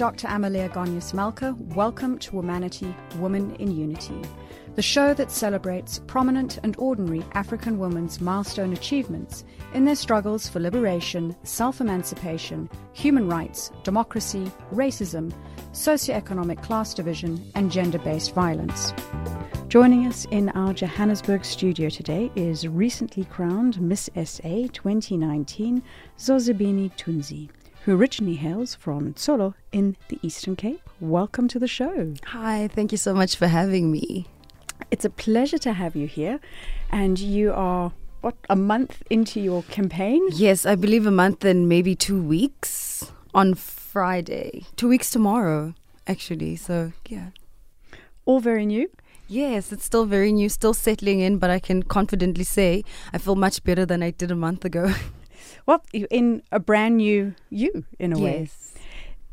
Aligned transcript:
Dr. 0.00 0.28
Amalia 0.28 0.70
Gonyas 0.70 1.12
Malka. 1.12 1.54
Welcome 1.76 2.18
to 2.20 2.30
Womanity 2.30 2.94
Woman 3.16 3.54
in 3.56 3.70
Unity, 3.70 4.18
the 4.74 4.80
show 4.80 5.12
that 5.12 5.30
celebrates 5.30 6.00
prominent 6.06 6.58
and 6.62 6.74
ordinary 6.78 7.22
African 7.32 7.78
women's 7.78 8.18
milestone 8.18 8.72
achievements 8.72 9.44
in 9.74 9.84
their 9.84 9.94
struggles 9.94 10.48
for 10.48 10.58
liberation, 10.58 11.36
self 11.42 11.82
emancipation, 11.82 12.70
human 12.94 13.28
rights, 13.28 13.72
democracy, 13.84 14.50
racism, 14.72 15.34
socioeconomic 15.72 16.62
class 16.62 16.94
division, 16.94 17.52
and 17.54 17.70
gender 17.70 17.98
based 17.98 18.34
violence. 18.34 18.94
Joining 19.68 20.06
us 20.06 20.24
in 20.30 20.48
our 20.48 20.72
Johannesburg 20.72 21.44
studio 21.44 21.90
today 21.90 22.32
is 22.36 22.66
recently 22.66 23.26
crowned 23.26 23.78
Miss 23.82 24.08
SA 24.14 24.66
2019, 24.72 25.82
Zozibini 26.16 26.90
Tunzi 26.96 27.50
who 27.84 27.96
originally 27.96 28.36
hails 28.36 28.74
from 28.74 29.14
Tsolo 29.14 29.54
in 29.72 29.96
the 30.08 30.18
Eastern 30.22 30.56
Cape. 30.56 30.82
Welcome 31.00 31.48
to 31.48 31.58
the 31.58 31.68
show. 31.68 32.14
Hi, 32.26 32.68
thank 32.68 32.92
you 32.92 32.98
so 32.98 33.14
much 33.14 33.36
for 33.36 33.46
having 33.46 33.90
me. 33.90 34.26
It's 34.90 35.04
a 35.04 35.10
pleasure 35.10 35.58
to 35.58 35.72
have 35.72 35.96
you 35.96 36.06
here. 36.06 36.40
And 36.90 37.18
you 37.18 37.52
are, 37.52 37.92
what, 38.20 38.34
a 38.48 38.56
month 38.56 39.02
into 39.08 39.40
your 39.40 39.62
campaign? 39.64 40.22
Yes, 40.32 40.66
I 40.66 40.74
believe 40.74 41.06
a 41.06 41.10
month 41.10 41.44
and 41.44 41.68
maybe 41.68 41.94
two 41.94 42.22
weeks 42.22 43.10
on 43.34 43.54
Friday. 43.54 44.66
Two 44.76 44.88
weeks 44.88 45.10
tomorrow, 45.10 45.74
actually. 46.06 46.56
So, 46.56 46.92
yeah. 47.08 47.28
All 48.26 48.40
very 48.40 48.66
new? 48.66 48.90
Yes, 49.26 49.72
it's 49.72 49.84
still 49.84 50.06
very 50.06 50.32
new, 50.32 50.48
still 50.48 50.74
settling 50.74 51.20
in, 51.20 51.38
but 51.38 51.50
I 51.50 51.60
can 51.60 51.84
confidently 51.84 52.44
say 52.44 52.84
I 53.12 53.18
feel 53.18 53.36
much 53.36 53.62
better 53.62 53.86
than 53.86 54.02
I 54.02 54.10
did 54.10 54.30
a 54.30 54.36
month 54.36 54.64
ago. 54.64 54.92
well, 55.66 55.82
in 55.92 56.42
a 56.50 56.60
brand 56.60 56.98
new 56.98 57.34
you, 57.48 57.84
in 57.98 58.12
a 58.12 58.18
yes. 58.18 58.24
way. 58.24 58.50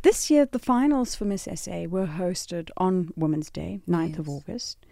This 0.03 0.29
year, 0.29 0.45
the 0.45 0.59
finals 0.59 1.15
for 1.15 1.25
Miss 1.25 1.47
SA 1.55 1.83
were 1.83 2.07
hosted 2.07 2.69
on 2.77 3.11
Women's 3.15 3.49
Day, 3.49 3.81
9th 3.87 4.09
yes. 4.09 4.19
of 4.19 4.29
August. 4.29 4.85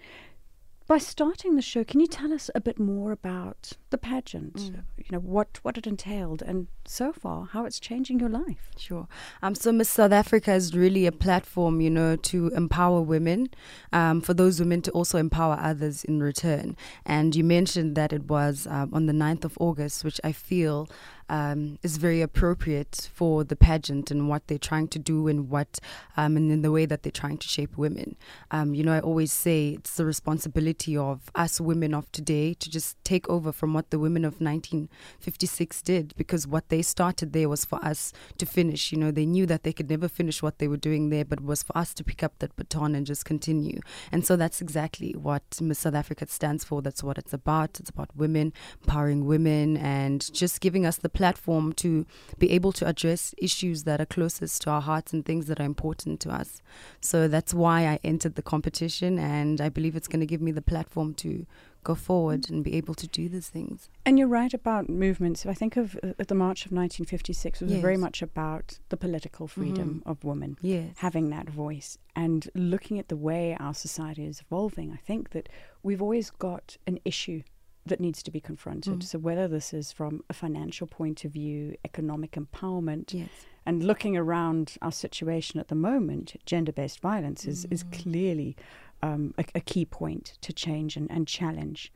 By 0.87 0.99
starting 0.99 1.55
the 1.55 1.63
show, 1.63 1.83
can 1.83 1.99
you 1.99 2.05
tell 2.05 2.31
us 2.31 2.51
a 2.53 2.61
bit 2.61 2.77
more 2.77 3.11
about 3.11 3.71
the 3.89 3.97
pageant? 3.97 4.55
Mm. 4.55 4.83
You 4.97 5.05
know 5.13 5.19
what 5.19 5.59
what 5.63 5.79
it 5.79 5.87
entailed, 5.87 6.43
and 6.43 6.67
so 6.85 7.11
far 7.11 7.47
how 7.47 7.65
it's 7.65 7.79
changing 7.79 8.19
your 8.19 8.29
life. 8.29 8.69
Sure. 8.77 9.07
Um. 9.41 9.55
So 9.55 9.71
Miss 9.71 9.89
South 9.89 10.11
Africa 10.11 10.53
is 10.53 10.75
really 10.75 11.07
a 11.07 11.11
platform, 11.11 11.81
you 11.81 11.89
know, 11.89 12.15
to 12.17 12.49
empower 12.49 13.01
women, 13.01 13.49
um, 13.93 14.21
for 14.21 14.35
those 14.35 14.59
women 14.59 14.83
to 14.83 14.91
also 14.91 15.17
empower 15.17 15.57
others 15.59 16.03
in 16.03 16.21
return. 16.21 16.77
And 17.03 17.35
you 17.35 17.43
mentioned 17.43 17.95
that 17.95 18.13
it 18.13 18.25
was 18.25 18.67
um, 18.67 18.93
on 18.93 19.07
the 19.07 19.13
9th 19.13 19.43
of 19.43 19.57
August, 19.59 20.03
which 20.03 20.21
I 20.23 20.33
feel 20.33 20.87
um, 21.29 21.79
is 21.83 21.97
very 21.97 22.21
appropriate 22.21 23.09
for 23.13 23.43
the 23.43 23.55
pageant 23.55 24.11
and 24.11 24.29
what 24.29 24.47
they're 24.47 24.57
trying 24.57 24.87
to 24.89 24.99
do 24.99 25.27
and 25.27 25.49
what 25.49 25.79
um, 26.17 26.37
and 26.37 26.51
in 26.51 26.61
the 26.61 26.71
way 26.71 26.85
that 26.85 27.03
they're 27.03 27.11
trying 27.11 27.37
to 27.37 27.47
shape 27.47 27.77
women. 27.77 28.15
Um, 28.51 28.73
you 28.75 28.83
know, 28.83 28.93
I 28.93 28.99
always 28.99 29.33
say 29.33 29.69
it's 29.69 29.95
the 29.95 30.05
responsibility 30.05 30.95
of 30.95 31.31
us 31.35 31.59
women 31.59 31.93
of 31.93 32.11
today 32.11 32.53
to 32.53 32.69
just 32.69 33.03
take 33.03 33.27
over 33.29 33.51
from 33.51 33.73
what 33.73 33.89
the 33.89 33.99
women 33.99 34.23
of 34.23 34.39
1956 34.41 35.81
did 35.81 36.13
because 36.15 36.47
what 36.47 36.69
they 36.69 36.81
started 36.81 37.33
there 37.33 37.49
was 37.49 37.65
for 37.65 37.83
us 37.83 38.13
to 38.37 38.45
finish. 38.45 38.91
You 38.91 38.99
know, 38.99 39.11
they 39.11 39.25
knew 39.25 39.45
that 39.45 39.63
they 39.63 39.73
could 39.73 39.89
never 39.89 40.07
finish 40.07 40.41
what 40.41 40.59
they 40.59 40.67
were 40.67 40.77
doing 40.77 41.09
there, 41.09 41.25
but 41.25 41.39
it 41.39 41.45
was 41.45 41.63
for 41.63 41.77
us 41.77 41.93
to 41.95 42.03
pick 42.03 42.23
up 42.23 42.33
that 42.39 42.55
baton 42.55 42.95
and 42.95 43.05
just 43.05 43.25
continue. 43.25 43.79
And 44.11 44.25
so 44.25 44.35
that's 44.35 44.61
exactly 44.61 45.13
what 45.13 45.59
Miss 45.59 45.79
South 45.79 45.95
Africa 45.95 46.27
stands 46.27 46.63
for. 46.63 46.81
That's 46.81 47.03
what 47.03 47.17
it's 47.17 47.33
about. 47.33 47.79
It's 47.79 47.89
about 47.89 48.15
women, 48.15 48.53
empowering 48.81 49.25
women, 49.25 49.77
and 49.77 50.31
just 50.33 50.61
giving 50.61 50.85
us 50.85 50.97
the 50.97 51.09
platform 51.15 51.73
to 51.73 52.05
be 52.37 52.51
able 52.51 52.71
to 52.73 52.87
address 52.87 53.33
issues 53.37 53.83
that 53.83 53.99
are 53.99 54.05
closest 54.05 54.61
to 54.63 54.69
our 54.69 54.81
hearts 54.81 55.13
and 55.13 55.25
things 55.25 55.47
that 55.47 55.59
are 55.59 55.65
important 55.65 56.19
to 56.21 56.29
us. 56.29 56.61
So 57.01 57.27
that's 57.27 57.53
why 57.53 57.87
I 57.87 57.99
entered 58.03 58.35
the 58.35 58.41
competition, 58.41 59.17
and 59.17 59.61
I 59.61 59.69
believe 59.69 59.95
it's 59.95 60.07
going 60.07 60.19
to 60.19 60.25
give 60.25 60.41
me 60.41 60.51
the 60.51 60.61
platform 60.61 61.13
to 61.15 61.45
go 61.85 61.95
forward 61.95 62.49
and 62.49 62.63
be 62.63 62.75
able 62.75 62.95
to 62.95 63.07
do 63.07 63.29
these 63.29 63.47
things. 63.47 63.89
And 64.05 64.17
you're 64.19 64.27
right 64.27 64.53
about 64.53 64.89
movements. 64.89 65.45
I 65.45 65.53
think 65.53 65.77
of 65.77 65.95
uh, 66.03 66.23
the 66.27 66.35
March 66.35 66.65
of 66.65 66.71
1956 66.71 67.61
was 67.61 67.71
yes. 67.71 67.81
very 67.81 67.95
much 67.95 68.21
about 68.21 68.79
the 68.89 68.97
political 68.97 69.47
freedom 69.47 69.99
mm-hmm. 69.99 70.09
of 70.09 70.23
women, 70.23 70.57
yes. 70.61 70.95
having 70.97 71.29
that 71.29 71.49
voice, 71.49 71.97
and 72.15 72.49
looking 72.55 72.99
at 72.99 73.07
the 73.07 73.15
way 73.15 73.55
our 73.59 73.73
society 73.73 74.25
is 74.25 74.41
evolving. 74.41 74.91
I 74.91 74.97
think 74.97 75.29
that 75.29 75.47
we've 75.83 76.01
always 76.01 76.31
got 76.31 76.77
an 76.87 76.99
issue 77.05 77.43
that 77.85 77.99
needs 77.99 78.23
to 78.23 78.31
be 78.31 78.39
confronted. 78.39 78.99
Mm. 78.99 79.03
So 79.03 79.19
whether 79.19 79.47
this 79.47 79.73
is 79.73 79.91
from 79.91 80.23
a 80.29 80.33
financial 80.33 80.87
point 80.87 81.23
of 81.23 81.31
view, 81.31 81.75
economic 81.85 82.31
empowerment, 82.31 83.13
yes. 83.13 83.29
and 83.65 83.83
looking 83.83 84.17
around 84.17 84.75
our 84.81 84.91
situation 84.91 85.59
at 85.59 85.67
the 85.67 85.75
moment, 85.75 86.35
gender-based 86.45 86.99
violence 86.99 87.45
is, 87.45 87.65
mm. 87.65 87.73
is 87.73 87.83
clearly 87.83 88.55
um, 89.03 89.33
a, 89.37 89.45
a, 89.55 89.59
key 89.59 89.85
point 89.85 90.37
to 90.41 90.51
change 90.51 90.95
and, 90.95 91.11
and 91.11 91.27
challenge. 91.27 91.91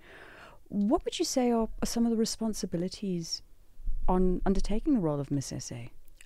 What 0.67 1.03
would 1.05 1.17
you 1.17 1.25
say 1.25 1.51
are, 1.51 1.69
are, 1.81 1.85
some 1.85 2.05
of 2.05 2.11
the 2.11 2.17
responsibilities 2.17 3.41
on 4.07 4.41
undertaking 4.45 4.93
the 4.93 4.99
role 4.99 5.19
of 5.19 5.31
Miss 5.31 5.51
SA? 5.57 5.75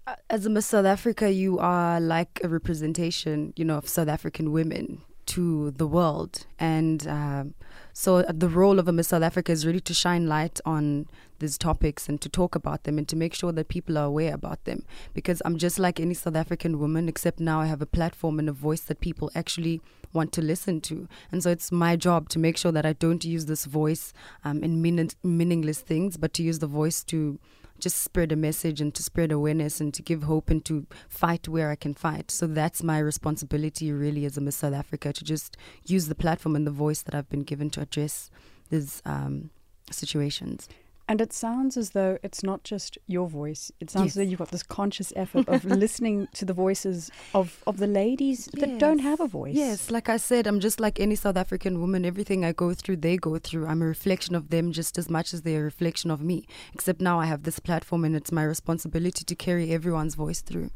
Uh, 0.05 0.15
as 0.29 0.45
a 0.45 0.49
Miss 0.49 0.65
South 0.65 0.85
Africa, 0.85 1.31
you 1.31 1.57
are 1.59 2.01
like 2.01 2.41
a 2.43 2.49
representation, 2.49 3.53
you 3.55 3.63
know, 3.63 3.77
of 3.77 3.87
South 3.87 4.09
African 4.09 4.51
women 4.51 5.01
to 5.27 5.71
the 5.71 5.87
world. 5.87 6.45
And 6.59 7.07
um, 7.07 7.53
so 7.93 8.17
uh, 8.17 8.31
the 8.33 8.49
role 8.49 8.79
of 8.79 8.87
a 8.87 8.91
Miss 8.91 9.09
South 9.09 9.23
Africa 9.23 9.51
is 9.51 9.65
really 9.65 9.79
to 9.81 9.93
shine 9.93 10.27
light 10.27 10.59
on 10.65 11.07
these 11.39 11.57
topics 11.57 12.07
and 12.07 12.21
to 12.21 12.29
talk 12.29 12.55
about 12.55 12.83
them 12.83 12.97
and 12.97 13.07
to 13.07 13.15
make 13.15 13.33
sure 13.33 13.51
that 13.51 13.67
people 13.67 13.97
are 13.97 14.05
aware 14.05 14.33
about 14.33 14.63
them. 14.65 14.85
Because 15.13 15.41
I'm 15.45 15.57
just 15.57 15.79
like 15.79 15.99
any 15.99 16.13
South 16.13 16.35
African 16.35 16.79
woman, 16.79 17.07
except 17.09 17.39
now 17.39 17.61
I 17.61 17.65
have 17.65 17.81
a 17.81 17.85
platform 17.85 18.39
and 18.39 18.49
a 18.49 18.53
voice 18.53 18.81
that 18.81 18.99
people 18.99 19.31
actually 19.35 19.81
want 20.13 20.31
to 20.33 20.41
listen 20.41 20.79
to. 20.81 21.07
And 21.31 21.43
so 21.43 21.49
it's 21.49 21.71
my 21.71 21.95
job 21.95 22.29
to 22.29 22.39
make 22.39 22.57
sure 22.57 22.71
that 22.71 22.85
I 22.85 22.93
don't 22.93 23.25
use 23.25 23.45
this 23.45 23.65
voice 23.65 24.13
um, 24.43 24.63
in 24.63 24.81
mean- 24.81 25.09
meaningless 25.23 25.81
things, 25.81 26.17
but 26.17 26.33
to 26.33 26.43
use 26.43 26.59
the 26.59 26.67
voice 26.67 27.03
to 27.05 27.39
just 27.83 28.01
spread 28.01 28.31
a 28.31 28.35
message 28.35 28.79
and 28.79 28.95
to 28.95 29.03
spread 29.03 29.31
awareness 29.31 29.81
and 29.81 29.93
to 29.93 30.01
give 30.01 30.23
hope 30.23 30.49
and 30.49 30.63
to 30.63 30.87
fight 31.09 31.47
where 31.49 31.69
I 31.69 31.75
can 31.75 31.93
fight. 31.93 32.31
So 32.31 32.47
that's 32.47 32.81
my 32.81 32.97
responsibility 32.97 33.91
really 33.91 34.23
as 34.25 34.37
a 34.37 34.41
Miss 34.41 34.55
South 34.55 34.73
Africa 34.73 35.11
to 35.11 35.23
just 35.23 35.57
use 35.85 36.07
the 36.07 36.15
platform 36.15 36.55
and 36.55 36.65
the 36.65 36.71
voice 36.71 37.01
that 37.01 37.13
I've 37.13 37.29
been 37.29 37.43
given 37.43 37.69
to 37.71 37.81
address 37.81 38.31
these 38.69 39.01
um, 39.05 39.49
situations. 39.91 40.69
And 41.07 41.19
it 41.19 41.33
sounds 41.33 41.75
as 41.75 41.89
though 41.89 42.17
it's 42.23 42.43
not 42.43 42.63
just 42.63 42.97
your 43.07 43.27
voice. 43.27 43.71
It 43.81 43.89
sounds 43.89 44.05
yes. 44.05 44.11
as 44.11 44.15
though 44.15 44.29
you've 44.29 44.39
got 44.39 44.51
this 44.51 44.63
conscious 44.63 45.11
effort 45.17 45.49
of 45.49 45.65
listening 45.65 46.29
to 46.33 46.45
the 46.45 46.53
voices 46.53 47.11
of, 47.33 47.61
of 47.67 47.77
the 47.77 47.87
ladies 47.87 48.47
yes. 48.53 48.61
that 48.61 48.79
don't 48.79 48.99
have 48.99 49.19
a 49.19 49.27
voice. 49.27 49.53
Yes, 49.53 49.91
like 49.91 50.07
I 50.07 50.17
said, 50.17 50.47
I'm 50.47 50.61
just 50.61 50.79
like 50.79 50.99
any 50.99 51.15
South 51.15 51.35
African 51.35 51.81
woman. 51.81 52.05
Everything 52.05 52.45
I 52.45 52.53
go 52.53 52.73
through, 52.73 52.97
they 52.97 53.17
go 53.17 53.37
through. 53.37 53.67
I'm 53.67 53.81
a 53.81 53.85
reflection 53.85 54.33
of 54.33 54.49
them 54.49 54.71
just 54.71 54.97
as 54.97 55.09
much 55.09 55.33
as 55.33 55.41
they're 55.41 55.61
a 55.61 55.63
reflection 55.63 56.09
of 56.09 56.21
me. 56.21 56.45
Except 56.73 57.01
now 57.01 57.19
I 57.19 57.25
have 57.25 57.43
this 57.43 57.59
platform 57.59 58.05
and 58.05 58.15
it's 58.15 58.31
my 58.31 58.43
responsibility 58.43 59.25
to 59.25 59.35
carry 59.35 59.71
everyone's 59.71 60.15
voice 60.15 60.41
through. 60.41 60.69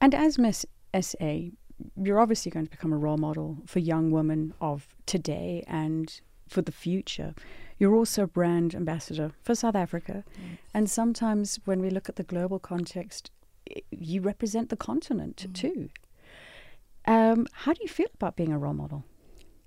And 0.00 0.14
as 0.14 0.38
Miss 0.38 0.64
SA, 0.98 1.50
you're 1.96 2.20
obviously 2.20 2.50
going 2.50 2.66
to 2.66 2.70
become 2.70 2.92
a 2.92 2.96
role 2.96 3.18
model 3.18 3.58
for 3.66 3.78
young 3.78 4.10
women 4.10 4.54
of 4.60 4.88
today 5.06 5.64
and 5.66 6.20
for 6.48 6.62
the 6.62 6.72
future. 6.72 7.34
You're 7.78 7.94
also 7.94 8.24
a 8.24 8.26
brand 8.26 8.74
ambassador 8.74 9.32
for 9.42 9.54
South 9.54 9.76
Africa. 9.76 10.24
Yes. 10.34 10.58
And 10.74 10.90
sometimes 10.90 11.60
when 11.64 11.80
we 11.80 11.90
look 11.90 12.08
at 12.08 12.16
the 12.16 12.22
global 12.24 12.58
context, 12.58 13.30
you 13.90 14.20
represent 14.20 14.68
the 14.68 14.76
continent 14.76 15.46
mm. 15.48 15.54
too. 15.54 15.90
Um, 17.06 17.46
how 17.52 17.72
do 17.72 17.80
you 17.82 17.88
feel 17.88 18.08
about 18.14 18.36
being 18.36 18.52
a 18.52 18.58
role 18.58 18.74
model? 18.74 19.04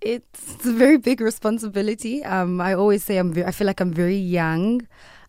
It's 0.02 0.66
a 0.66 0.72
very 0.72 0.98
big 0.98 1.22
responsibility. 1.22 2.24
Um, 2.24 2.60
I 2.60 2.74
always 2.74 3.04
say 3.04 3.18
I'm. 3.18 3.34
Ve- 3.34 3.44
I 3.44 3.52
feel 3.52 3.68
like 3.68 3.80
I'm 3.80 3.94
very 3.94 4.18
young 4.18 4.88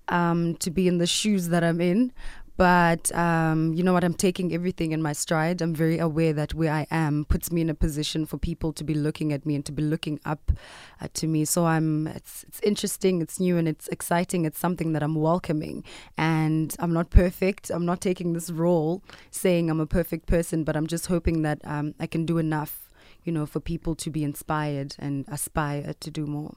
um, 0.09 0.56
to 0.56 0.71
be 0.71 0.89
in 0.89 0.99
the 0.99 1.06
shoes 1.06 1.49
that 1.49 1.62
I'm 1.62 1.81
in, 1.81 2.12
but 2.57 3.15
um, 3.15 3.73
you 3.73 3.83
know 3.83 3.93
what? 3.93 4.05
I'm 4.05 4.15
taking 4.15 4.53
everything 4.53 4.93
in 4.93 5.03
my 5.03 5.13
stride. 5.13 5.63
I'm 5.63 5.75
very 5.75 5.99
aware 5.99 6.33
that 6.33 6.55
where 6.55 6.73
I 6.73 6.87
am 6.91 7.25
puts 7.25 7.51
me 7.51 7.61
in 7.61 7.71
a 7.71 7.75
position 7.75 8.27
for 8.27 8.39
people 8.39 8.73
to 8.75 8.85
be 8.85 8.95
looking 8.95 9.33
at 9.33 9.47
me 9.47 9.55
and 9.55 9.65
to 9.67 9.73
be 9.73 9.83
looking 9.83 10.21
up 10.25 10.53
uh, 11.01 11.09
to 11.15 11.27
me. 11.27 11.45
So 11.45 11.67
I'm. 11.67 12.07
It's 12.09 12.45
it's 12.45 12.61
interesting. 12.61 13.23
It's 13.23 13.41
new 13.41 13.57
and 13.57 13.67
it's 13.67 13.89
exciting. 13.89 14.45
It's 14.45 14.59
something 14.59 14.93
that 14.93 15.03
I'm 15.03 15.15
welcoming. 15.15 15.85
And 16.19 16.75
I'm 16.79 16.93
not 16.93 17.11
perfect. 17.11 17.71
I'm 17.71 17.87
not 17.87 18.01
taking 18.01 18.33
this 18.33 18.51
role 18.51 19.03
saying 19.31 19.71
I'm 19.71 19.81
a 19.81 19.87
perfect 19.87 20.27
person, 20.27 20.65
but 20.65 20.77
I'm 20.77 20.87
just 20.87 21.07
hoping 21.07 21.43
that 21.43 21.61
um, 21.65 21.95
I 21.99 22.07
can 22.07 22.27
do 22.27 22.39
enough, 22.39 22.91
you 23.25 23.33
know, 23.33 23.47
for 23.47 23.61
people 23.61 23.95
to 23.97 24.11
be 24.11 24.25
inspired 24.25 24.95
and 24.99 25.25
aspire 25.29 25.95
to 26.01 26.11
do 26.11 26.27
more 26.27 26.57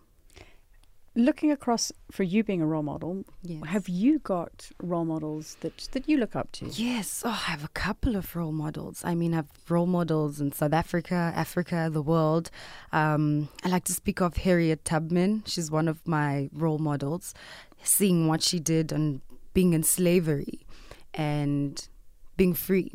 looking 1.16 1.52
across 1.52 1.92
for 2.12 2.24
you 2.24 2.44
being 2.44 2.62
a 2.62 2.66
role 2.66 2.84
model, 2.84 3.24
yes. 3.42 3.66
have 3.68 3.88
you 3.88 4.20
got 4.20 4.70
role 4.84 5.06
models 5.06 5.58
that 5.62 5.88
that 5.94 6.08
you 6.10 6.18
look 6.18 6.36
up 6.36 6.52
to? 6.54 6.68
Yes, 6.68 7.24
oh, 7.26 7.30
I 7.30 7.52
have 7.52 7.64
a 7.64 7.70
couple 7.70 8.16
of 8.16 8.36
role 8.36 8.52
models. 8.52 9.02
I 9.04 9.16
mean, 9.16 9.34
I 9.34 9.38
have 9.38 9.48
role 9.70 9.86
models 9.86 10.42
in 10.42 10.52
South 10.52 10.74
Africa, 10.74 11.34
Africa, 11.36 11.90
the 11.92 12.02
world. 12.02 12.52
Um, 12.92 13.50
I 13.64 13.70
like 13.70 13.86
to 13.86 13.94
speak 13.94 14.22
of 14.22 14.38
Harriet 14.38 14.86
Tubman. 14.86 15.44
She's 15.46 15.72
one 15.72 15.88
of 15.88 16.06
my 16.08 16.50
role 16.54 16.80
models. 16.80 17.34
Seeing 17.84 18.28
what 18.28 18.42
she 18.42 18.60
did 18.60 18.92
and 18.92 19.22
being 19.54 19.74
in 19.74 19.84
slavery 19.84 20.66
and 21.14 21.88
being 22.36 22.54
free 22.54 22.92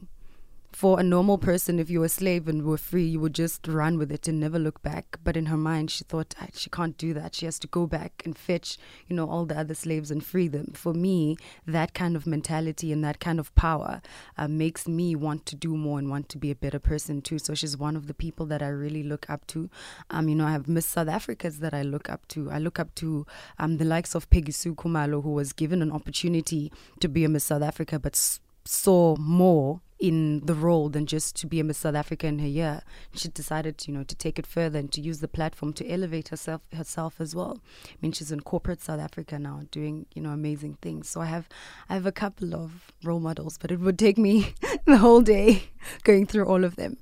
for 0.81 0.99
a 0.99 1.03
normal 1.03 1.37
person, 1.37 1.79
if 1.79 1.91
you 1.91 2.01
were 2.01 2.07
a 2.07 2.09
slave 2.09 2.49
and 2.49 2.63
were 2.63 2.79
free, 2.79 3.05
you 3.05 3.21
would 3.21 3.35
just 3.35 3.69
run 3.69 3.99
with 3.99 4.11
it 4.11 4.27
and 4.27 4.41
never 4.41 4.59
look 4.59 4.81
back. 4.81 5.19
But 5.23 5.37
in 5.37 5.45
her 5.45 5.57
mind, 5.59 5.91
she 5.91 6.05
thought 6.05 6.35
she 6.55 6.71
can't 6.71 6.97
do 6.97 7.13
that. 7.13 7.35
She 7.35 7.45
has 7.45 7.59
to 7.59 7.67
go 7.67 7.87
back 7.87 8.23
and 8.25 8.35
fetch, 8.35 8.79
you 9.07 9.15
know, 9.15 9.29
all 9.29 9.45
the 9.45 9.59
other 9.59 9.75
slaves 9.75 10.11
and 10.11 10.25
free 10.25 10.49
them. 10.49 10.73
For 10.73 10.95
me, 10.95 11.37
that 11.67 11.93
kind 11.93 12.17
of 12.17 12.27
mentality 12.27 12.93
and 12.93 13.05
that 13.05 13.21
kind 13.21 13.39
of 13.39 13.55
power 13.55 14.01
uh, 14.39 14.49
makes 14.49 14.89
me 14.89 15.15
want 15.15 15.45
to 15.47 15.55
do 15.55 15.77
more 15.77 15.99
and 15.99 16.09
want 16.09 16.31
to 16.31 16.39
be 16.39 16.51
a 16.51 16.55
better 16.55 16.79
person 16.79 17.21
too. 17.21 17.39
So 17.39 17.55
she's 17.55 17.77
one 17.77 17.95
of 17.95 18.07
the 18.07 18.15
people 18.15 18.47
that 18.47 18.63
I 18.63 18.69
really 18.69 19.03
look 19.03 19.29
up 19.29 19.47
to. 19.49 19.69
Um, 20.09 20.31
you 20.31 20.35
know, 20.35 20.47
I 20.47 20.53
have 20.53 20.67
Miss 20.67 20.87
South 20.87 21.09
Africas 21.09 21.59
that 21.59 21.75
I 21.75 21.83
look 21.83 22.09
up 22.09 22.27
to. 22.29 22.51
I 22.51 22.57
look 22.57 22.79
up 22.79 22.95
to 22.95 23.27
um, 23.59 23.77
the 23.77 23.85
likes 23.85 24.15
of 24.15 24.31
Peggy 24.31 24.53
Sue 24.53 24.75
Khumalo, 24.75 25.23
who 25.23 25.33
was 25.33 25.53
given 25.53 25.83
an 25.83 25.93
opportunity 25.93 26.73
to 27.01 27.09
be 27.11 27.23
a 27.23 27.29
Miss 27.29 27.45
South 27.45 27.63
Africa, 27.63 27.99
but 27.99 28.17
saw 28.65 29.15
more 29.17 29.83
in 30.01 30.41
the 30.47 30.55
role 30.55 30.89
than 30.89 31.05
just 31.07 31.37
to 31.37 31.47
be 31.47 31.61
a 31.61 31.65
Miss 31.65 31.79
South 31.79 31.95
Africa 31.95 32.27
in 32.27 32.39
her 32.39 32.47
year. 32.49 32.83
She 33.15 33.29
decided, 33.29 33.87
you 33.87 33.93
know, 33.95 34.03
to 34.05 34.15
take 34.15 34.39
it 34.39 34.47
further 34.47 34.79
and 34.79 34.91
to 34.93 35.01
use 35.01 35.21
the 35.21 35.29
platform 35.29 35.73
to 35.75 35.87
elevate 35.89 36.29
herself 36.29 36.63
herself 36.75 37.21
as 37.21 37.35
well. 37.35 37.61
I 37.89 37.97
mean, 38.01 38.13
she's 38.13 38.33
in 38.33 38.41
corporate 38.41 38.81
South 38.81 39.01
Africa 39.01 39.39
now, 39.39 39.63
doing 39.71 40.07
you 40.15 40.23
know 40.23 40.31
amazing 40.31 40.79
things. 40.81 41.09
So 41.09 41.21
I 41.21 41.27
have 41.27 41.49
I 41.89 41.95
have 41.95 42.07
a 42.07 42.13
couple 42.13 42.55
of 42.55 42.93
role 43.05 43.21
models, 43.21 43.59
but 43.59 43.71
it 43.71 43.81
would 43.81 43.99
take 43.99 44.17
me 44.19 44.55
the 44.87 44.99
whole 44.99 45.21
day 45.21 45.65
going 46.05 46.27
through 46.27 46.47
all 46.47 46.65
of 46.65 46.77
them. 46.77 46.97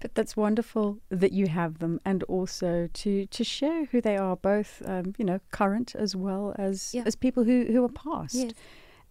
But 0.00 0.14
that's 0.14 0.34
wonderful 0.34 0.98
that 1.10 1.32
you 1.32 1.48
have 1.48 1.78
them, 1.78 2.00
and 2.06 2.22
also 2.22 2.88
to 2.94 3.26
to 3.26 3.44
share 3.44 3.84
who 3.84 4.00
they 4.00 4.16
are, 4.16 4.34
both 4.34 4.80
um, 4.86 5.14
you 5.18 5.26
know 5.26 5.40
current 5.50 5.94
as 5.94 6.16
well 6.16 6.54
as 6.58 6.94
Yeah. 6.94 7.02
as 7.04 7.16
people 7.16 7.44
who 7.44 7.66
who 7.66 7.84
are 7.84 7.88
past. 7.90 8.34
Yes. 8.34 8.52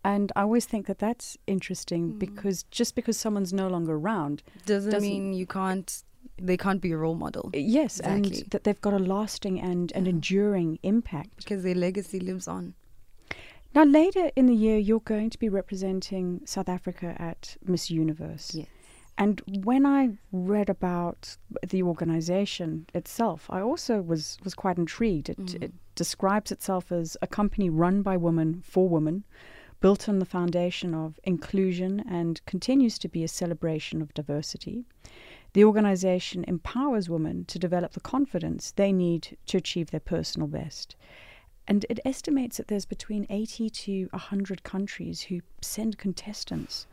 And 0.04 0.31
I 0.36 0.42
always 0.44 0.66
think 0.66 0.88
that 0.88 1.00
that's 1.00 1.38
interesting 1.46 2.13
Mm. 2.13 2.19
because 2.19 2.63
just 2.72 2.96
because 2.96 3.18
someone's 3.18 3.51
no 3.54 3.68
longer 3.68 3.96
around, 3.96 4.44
Doesn't, 4.66 4.92
Doesn't- 4.92 5.10
mean 5.10 5.34
you 5.34 5.46
can't. 5.46 6.04
They 6.42 6.56
can't 6.57 6.81
be 6.81 6.92
a 6.94 6.98
role 6.98 7.16
model 7.16 7.50
yes, 7.54 8.00
Exactly. 8.00 8.40
and 8.42 8.51
that 8.51 8.63
they've 8.63 8.80
got 8.80 8.94
a 8.94 9.00
lasting 9.00 9.60
and 9.60 9.92
an 9.94 10.06
Yeah. 10.06 10.12
enduring 10.12 10.80
impact. 10.84 11.36
because 11.38 11.63
their 11.63 11.75
legacy 11.75 12.19
lives 12.19 12.48
on. 12.48 12.75
Now, 13.75 13.84
later 13.84 14.31
in 14.36 14.46
the 14.48 14.56
year, 14.56 14.78
you're 14.78 15.01
going 15.01 15.30
to 15.31 15.38
be 15.40 15.50
representing 15.50 16.42
South 16.45 16.69
Africa 16.69 17.16
at 17.19 17.57
Miss 17.66 17.92
Universe. 17.92 18.56
Yes. 18.56 18.68
And 19.18 19.42
when 19.63 19.86
I 19.86 20.18
read 20.31 20.69
about 20.69 21.38
the 21.68 21.84
organization 21.84 22.86
itself, 22.94 23.48
I 23.50 23.60
also 23.62 24.02
was, 24.02 24.38
was 24.44 24.56
quite 24.56 24.78
intrigued. 24.78 25.30
It, 25.30 25.38
Mm. 25.38 25.63
it 25.63 25.74
describes 25.95 26.52
itself 26.54 26.90
as 26.92 27.18
a 27.22 27.28
company 27.28 27.69
run 27.69 28.02
by 28.02 28.16
women 28.18 28.62
for 28.63 28.88
women, 28.88 29.25
built 29.80 30.10
on 30.10 30.20
the 30.20 30.26
foundation 30.26 30.94
of 30.94 31.20
inclusion, 31.24 32.04
and 32.10 32.46
continues 32.46 32.98
to 33.00 33.08
be 33.08 33.24
a 33.24 33.28
celebration 33.28 34.02
of 34.02 34.14
diversity. 34.14 34.86
The 35.54 35.64
organization 35.64 36.44
empowers 36.48 37.10
women 37.10 37.46
to 37.46 37.58
develop 37.58 37.94
the 37.94 38.00
confidence 38.00 38.72
they 38.72 38.92
need 38.92 39.38
to 39.48 39.58
achieve 39.58 39.92
their 39.92 40.00
personal 40.00 40.48
best. 40.48 40.96
And 41.68 41.86
it 41.90 42.00
estimates 42.04 42.58
that 42.58 42.68
there's 42.68 42.86
between 42.86 43.26
80 43.30 43.70
to 43.70 44.08
100 44.12 44.64
countries 44.64 45.22
who 45.24 45.42
send 45.62 45.98
contestants. 45.98 46.88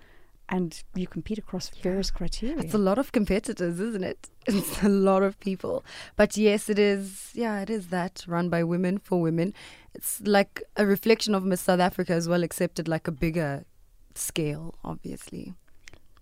And 0.49 0.81
you 0.95 1.09
compete 1.09 1.39
across 1.39 1.71
various 1.71 2.11
criteria. 2.11 2.59
It's 2.59 2.75
a 2.75 2.79
lot 2.79 2.99
of 2.99 3.11
competitors, 3.11 3.81
isn't 3.81 4.05
it? 4.05 4.29
It's 4.47 4.83
a 4.83 4.89
lot 4.89 5.25
of 5.25 5.39
people. 5.41 5.85
But 6.15 6.37
yes, 6.37 6.69
it 6.69 6.79
is. 6.79 7.31
Yeah, 7.35 7.61
it 7.63 7.69
is 7.69 7.89
that 7.89 8.25
run 8.29 8.49
by 8.49 8.63
women 8.63 8.99
for 8.99 9.21
women. 9.21 9.55
It's 9.93 10.21
like 10.21 10.63
a 10.77 10.87
reflection 10.87 11.35
of 11.35 11.45
Miss 11.45 11.63
South 11.63 11.81
Africa 11.81 12.13
as 12.13 12.29
well, 12.29 12.45
accepted 12.45 12.87
like 12.87 13.09
a 13.09 13.13
bigger 13.13 13.65
scale, 14.15 14.77
obviously. 14.85 15.55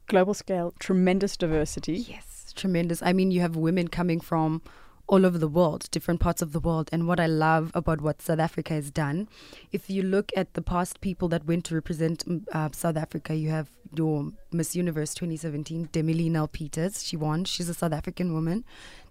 Global 0.07 0.33
scale, 0.33 0.73
tremendous 0.79 1.37
diversity. 1.37 1.95
Yes, 1.97 2.53
tremendous. 2.57 3.03
I 3.03 3.13
mean, 3.13 3.31
you 3.31 3.41
have 3.43 3.57
women 3.57 3.89
coming 3.89 4.21
from 4.21 4.63
all 5.07 5.27
over 5.27 5.39
the 5.39 5.49
world, 5.49 5.89
different 5.91 6.21
parts 6.21 6.41
of 6.43 6.53
the 6.53 6.61
world. 6.61 6.89
And 6.93 7.07
what 7.07 7.21
I 7.21 7.27
love 7.27 7.71
about 7.75 8.01
what 8.01 8.23
South 8.23 8.39
Africa 8.39 8.75
has 8.75 8.91
done, 8.91 9.29
if 9.73 9.91
you 9.91 10.03
look 10.03 10.33
at 10.37 10.55
the 10.55 10.63
past 10.63 11.01
people 11.01 11.29
that 11.29 11.47
went 11.47 11.65
to 11.67 11.75
represent 11.75 12.27
mm, 12.27 12.43
uh, 12.53 12.71
South 12.73 12.97
Africa, 12.97 13.35
you 13.35 13.51
have 13.51 13.71
your 13.95 14.33
Miss 14.51 14.75
Universe 14.75 15.15
2017, 15.15 15.91
Demi 15.93 16.29
Nel 16.29 16.49
Peters. 16.49 17.05
She 17.05 17.17
won. 17.17 17.45
She's 17.45 17.69
a 17.69 17.75
South 17.75 17.93
African 17.93 18.33
woman. 18.33 18.65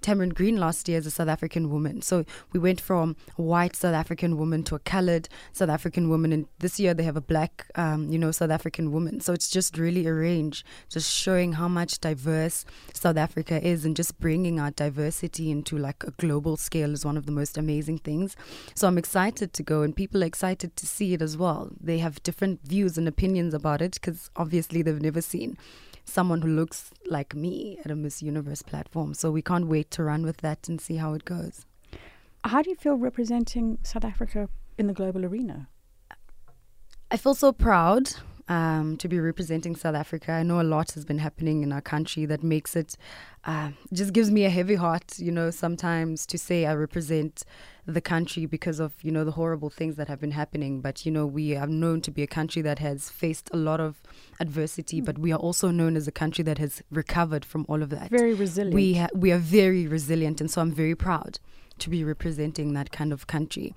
Tamaryn 0.04 0.34
Green 0.34 0.58
last 0.58 0.88
year 0.88 0.98
as 0.98 1.06
a 1.06 1.12
South 1.12 1.30
African 1.30 1.72
woman. 1.72 2.02
So 2.02 2.26
we 2.52 2.60
went 2.60 2.80
from 2.80 3.16
white 3.38 3.76
South 3.76 3.96
African 3.96 4.38
woman 4.38 4.64
to 4.64 4.76
a 4.76 4.80
colored 4.80 5.30
South 5.54 5.70
African 5.70 6.10
woman. 6.10 6.32
And 6.32 6.46
this 6.60 6.80
year 6.80 6.94
they 6.94 7.04
have 7.04 7.18
a 7.18 7.22
black, 7.22 7.66
um, 7.76 8.10
you 8.10 8.20
know, 8.20 8.32
South 8.32 8.52
African 8.52 8.92
woman. 8.92 9.22
So 9.22 9.34
it's 9.34 9.50
just 9.50 9.78
really 9.78 10.06
a 10.06 10.14
range, 10.14 10.66
just 10.90 11.12
showing 11.12 11.54
how 11.54 11.68
much 11.68 12.00
diverse 12.00 12.66
South 12.94 13.18
Africa 13.18 13.66
is 13.66 13.86
and 13.86 13.96
just 13.96 14.20
bringing 14.20 14.60
our 14.60 14.72
diversity 14.72 15.50
into 15.50 15.78
like 15.78 16.04
a 16.04 16.12
global 16.12 16.58
scale 16.58 16.94
is 16.94 17.06
one 17.06 17.18
of 17.18 17.26
the 17.26 17.32
most 17.32 17.58
amazing 17.58 18.00
things. 18.00 18.36
So 18.76 18.88
I'm 18.88 18.98
excited 18.98 19.54
to 19.54 19.64
go 19.64 19.82
and 19.82 19.96
people 19.96 20.22
are 20.24 20.28
excited 20.28 20.76
to 20.76 20.86
see 20.86 21.14
it 21.14 21.22
as 21.22 21.38
well. 21.38 21.72
They 21.80 22.00
have 22.00 22.22
different 22.24 22.62
views 22.68 22.98
and 22.98 23.08
opinions 23.08 23.54
about 23.54 23.82
it 23.82 23.94
because 23.94 24.30
obviously 24.36 24.82
they've 24.82 25.02
never 25.02 25.22
seen 25.22 25.58
someone 26.06 26.42
who 26.42 26.50
looks 26.50 26.92
like 27.06 27.36
me 27.36 27.80
at 27.84 27.92
a 27.92 27.96
Miss 27.96 28.22
Universe 28.22 28.62
platform. 28.62 29.14
So 29.14 29.32
we 29.32 29.42
can't 29.42 29.68
wait 29.68 29.92
to 29.92 30.04
run 30.04 30.24
with 30.24 30.38
that 30.38 30.68
and 30.68 30.80
see 30.80 30.98
how 30.98 31.14
it 31.14 31.26
goes. 31.26 31.66
How 32.44 32.62
do 32.62 32.70
you 32.70 32.76
feel 32.76 32.96
representing 32.96 33.80
South 33.84 34.04
Africa 34.04 34.50
in 34.78 34.88
the 34.88 34.94
global 34.94 35.26
arena? 35.26 35.70
I 37.10 37.18
feel 37.18 37.36
so 37.36 37.52
proud 37.52 38.12
um, 38.48 38.98
to 38.98 39.07
be 39.07 39.19
representing 39.19 39.75
South 39.75 39.95
Africa. 39.95 40.31
I 40.34 40.44
know 40.44 40.60
a 40.60 40.63
lot 40.63 40.92
has 40.92 41.06
been 41.06 41.19
happening 41.19 41.63
in 41.63 41.72
our 41.72 41.81
country 41.81 42.25
that 42.25 42.44
makes 42.44 42.75
it 42.75 42.98
uh, 43.45 43.72
just 43.92 44.13
gives 44.13 44.31
me 44.31 44.45
a 44.45 44.50
heavy 44.50 44.75
heart, 44.75 45.18
you 45.18 45.31
know, 45.31 45.50
sometimes 45.50 46.25
to 46.25 46.38
say 46.38 46.66
I 46.66 46.74
represent 46.74 47.44
the 47.86 48.00
country 48.00 48.45
because 48.45 48.80
of, 48.80 48.94
you 49.01 49.12
know, 49.12 49.25
the 49.25 49.31
horrible 49.31 49.69
things 49.69 49.98
that 49.98 50.07
have 50.07 50.22
been 50.22 50.31
happening. 50.31 50.81
But, 50.81 51.06
you 51.06 51.12
know, 51.12 51.25
we 51.25 51.56
are 51.56 51.68
known 51.68 52.01
to 52.01 52.12
be 52.12 52.24
a 52.24 52.28
country 52.28 52.62
that 52.62 52.80
has 52.80 53.10
faced 53.10 53.50
a 53.54 53.57
lot 53.57 53.81
of 53.81 54.01
adversity, 54.40 55.01
but 55.01 55.18
we 55.18 55.34
are 55.34 55.40
also 55.40 55.72
known 55.72 55.98
as 55.98 56.07
a 56.07 56.12
country 56.12 56.44
that 56.45 56.57
has 56.57 56.81
recovered 56.90 57.44
from 57.44 57.66
all 57.68 57.81
of 57.81 57.90
that. 57.90 58.10
Very 58.10 58.34
resilient. 58.34 58.75
We 58.75 58.94
ha- 58.95 59.10
we 59.13 59.31
are 59.31 59.38
very 59.38 59.88
resilient, 59.88 60.40
and 60.40 60.50
so 60.50 60.62
I'm 60.62 60.72
very 60.72 60.95
proud 60.95 61.40
to 61.80 61.90
be 61.90 62.04
representing 62.04 62.74
that 62.74 62.92
kind 62.92 63.12
of 63.12 63.28
country. 63.28 63.74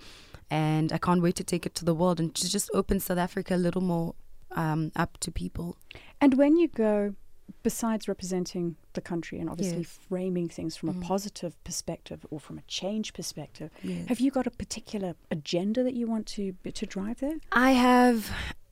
And 0.49 0.93
I 0.93 0.99
can't 0.99 1.23
wait 1.23 1.35
to 1.37 1.45
take 1.45 1.67
it 1.67 1.75
to 1.77 1.85
the 1.85 1.95
world 1.95 2.21
and 2.21 2.33
to 2.37 2.49
just 2.49 2.71
open 2.73 3.01
South 3.01 3.19
Africa 3.19 3.57
a 3.57 3.59
little 3.59 3.81
more 3.81 4.15
um, 4.57 4.91
up 4.97 5.19
to 5.19 5.31
people. 5.31 5.77
And 6.21 6.35
when 6.35 6.57
you 6.57 6.69
go, 6.69 7.15
besides 7.63 8.09
representing 8.09 8.77
the 8.95 9.01
country 9.01 9.39
and 9.39 9.49
obviously 9.49 9.79
Yes. 9.83 9.99
framing 10.09 10.49
things 10.49 10.77
from 10.77 10.89
Mm. 10.93 10.97
a 11.03 11.07
positive 11.07 11.63
perspective 11.63 12.27
or 12.31 12.41
from 12.41 12.59
a 12.59 12.63
change 12.63 13.13
perspective, 13.13 13.71
Yes. 13.83 14.09
have 14.09 14.19
you 14.21 14.31
got 14.31 14.47
a 14.47 14.51
particular 14.51 15.15
agenda 15.31 15.85
that 15.85 15.95
you 15.95 16.07
want 16.09 16.27
to 16.29 16.55
to 16.81 16.87
drive 16.87 17.19
there? 17.21 17.37
I 17.53 17.73
have 17.73 18.31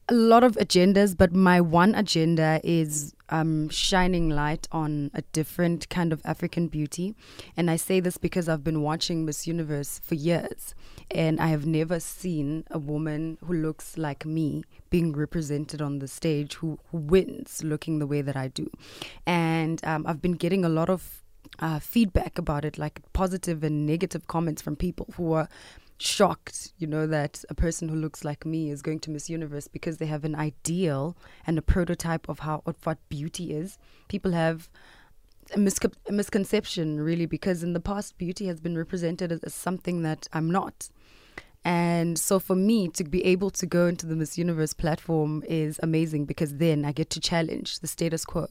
a 0.09 0.15
lot 0.15 0.45
of 0.45 0.57
agendas, 0.57 1.17
but 1.17 1.33
my 1.33 1.61
one 1.61 1.95
agenda 1.95 2.61
is 2.63 3.15
um, 3.31 3.71
shining 3.71 4.29
light 4.29 4.69
on 4.71 5.11
a 5.15 5.23
different 5.33 5.89
kind 5.89 6.13
of 6.13 6.21
African 6.25 6.69
beauty. 6.69 7.15
And 7.57 7.71
I 7.71 7.77
say 7.77 8.01
this 8.01 8.19
because 8.19 8.49
I've 8.49 8.63
been 8.63 8.83
watching 8.83 9.25
Miss 9.25 9.47
Universe 9.47 10.01
for 10.05 10.15
years, 10.15 10.75
and 11.11 11.41
I 11.41 11.47
have 11.49 11.65
never 11.65 12.01
seen 12.01 12.65
a 12.71 12.79
woman 12.79 13.39
who 13.45 13.55
looks 13.55 13.97
like 13.97 14.27
me 14.27 14.65
being 14.91 15.13
represented 15.13 15.81
on 15.81 16.01
the 16.01 16.09
stage 16.09 16.55
who, 16.57 16.79
who 16.91 16.99
wins 16.99 17.65
looking 17.65 17.99
the 17.99 18.07
way 18.07 18.21
that 18.21 18.37
I 18.37 18.49
do. 18.49 18.71
And 19.27 19.83
um, 19.85 20.07
I've 20.07 20.21
been 20.21 20.33
getting 20.33 20.65
a 20.65 20.69
lot 20.69 20.91
of 20.91 21.23
uh, 21.61 21.79
feedback 21.79 22.37
about 22.37 22.65
it, 22.65 22.77
like 22.79 23.01
positive 23.13 23.65
and 23.65 23.87
negative 23.87 24.27
comments 24.27 24.61
from 24.61 24.77
people 24.77 25.07
who 25.17 25.33
are 25.33 25.49
shocked, 25.99 26.73
you 26.79 26.87
know, 26.87 27.07
that 27.07 27.45
a 27.49 27.55
person 27.55 27.89
who 27.89 27.97
looks 27.97 28.25
like 28.25 28.45
me 28.45 28.71
is 28.71 28.83
going 28.83 29.01
to 29.01 29.11
Miss 29.11 29.31
Universe 29.31 29.69
because 29.69 29.99
they 29.99 30.07
have 30.07 30.25
an 30.25 30.35
ideal 30.35 31.17
and 31.47 31.59
a 31.59 31.63
prototype 31.63 32.29
of 32.29 32.41
how 32.41 32.63
of 32.67 32.77
what 32.85 32.99
beauty 33.09 33.53
is. 33.53 33.79
People 34.09 34.33
have 34.33 34.69
a, 35.55 35.61
a 36.09 36.13
misconception, 36.13 37.01
really, 37.01 37.27
because 37.27 37.63
in 37.63 37.73
the 37.73 37.81
past, 37.81 38.19
beauty 38.19 38.47
has 38.47 38.61
been 38.61 38.77
represented 38.77 39.31
as, 39.31 39.41
as 39.45 39.55
something 39.55 40.03
that 40.03 40.29
I'm 40.33 40.51
not. 40.51 40.89
And 41.65 42.19
so 42.19 42.39
for 42.39 42.55
me 42.55 42.89
to 42.89 43.05
be 43.05 43.25
able 43.25 43.51
to 43.51 43.65
go 43.65 43.87
into 43.87 44.05
the 44.05 44.15
Miss 44.15 44.37
Universe 44.37 44.75
platform 44.75 45.43
is 45.49 45.81
amazing 45.83 46.27
because 46.27 46.57
then 46.57 46.85
I 46.85 46.93
get 46.93 47.09
to 47.11 47.21
challenge 47.21 47.81
the 47.81 47.87
status 47.87 48.25
quo. 48.25 48.49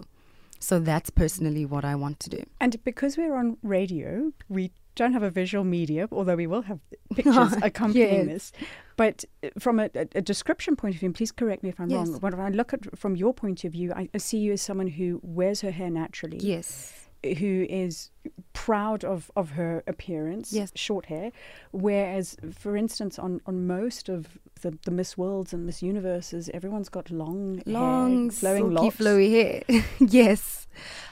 So 0.60 0.80
that's 0.80 1.10
personally 1.10 1.66
what 1.66 1.86
I 1.86 1.94
want 1.94 2.20
to 2.22 2.30
do. 2.30 2.44
And 2.60 2.82
because 2.84 3.18
we're 3.18 3.36
on 3.36 3.58
radio, 3.62 4.32
we 4.50 4.72
don't 4.96 5.14
have 5.14 5.24
a 5.24 5.30
visual 5.30 5.64
media, 5.64 6.08
although 6.12 6.36
we 6.36 6.48
will 6.48 6.62
have 6.64 6.80
pictures 7.16 7.54
accompanying 7.62 8.28
Yes. 8.30 8.52
this. 8.52 8.52
But 8.96 9.26
uh, 9.44 9.50
from 9.60 9.80
a, 9.80 9.90
a, 9.94 10.22
description 10.22 10.76
point 10.76 10.96
of 10.96 11.00
view, 11.00 11.08
and 11.08 11.16
please 11.16 11.32
correct 11.32 11.64
me 11.64 11.70
if 11.70 11.80
I'm 11.80 11.90
Yes. 11.90 12.08
wrong. 12.10 12.20
When 12.20 12.34
I 12.40 12.50
look 12.50 12.74
at 12.74 12.98
from 12.98 13.16
your 13.16 13.34
point 13.34 13.64
of 13.64 13.72
view, 13.72 13.92
I, 13.94 14.10
I 14.14 14.18
see 14.20 14.38
you 14.38 14.54
as 14.54 14.62
someone 14.62 14.88
who 14.88 15.20
wears 15.24 15.62
her 15.62 15.72
hair 15.72 15.90
naturally. 15.90 16.38
Yes. 16.38 17.00
who 17.40 17.66
is 17.70 18.12
proud 18.52 19.06
of, 19.06 19.32
of 19.38 19.52
her 19.52 19.82
appearance, 19.88 20.52
Yes. 20.52 20.74
short 20.76 21.06
hair, 21.06 21.32
whereas, 21.72 22.36
for 22.52 22.76
instance, 22.76 23.18
on, 23.18 23.40
on 23.46 23.66
most 23.66 24.10
of 24.10 24.38
the, 24.62 24.78
the 24.84 24.92
Miss 24.92 25.18
Worlds 25.18 25.54
and 25.54 25.66
Miss 25.66 25.82
Universes, 25.82 26.50
everyone's 26.54 26.90
got 26.90 27.10
long, 27.10 27.62
long, 27.66 28.24
hair, 28.24 28.32
flowing 28.32 28.76
silky, 28.78 28.98
flowy 28.98 29.30
hair. 29.32 29.84
yes. 30.00 30.68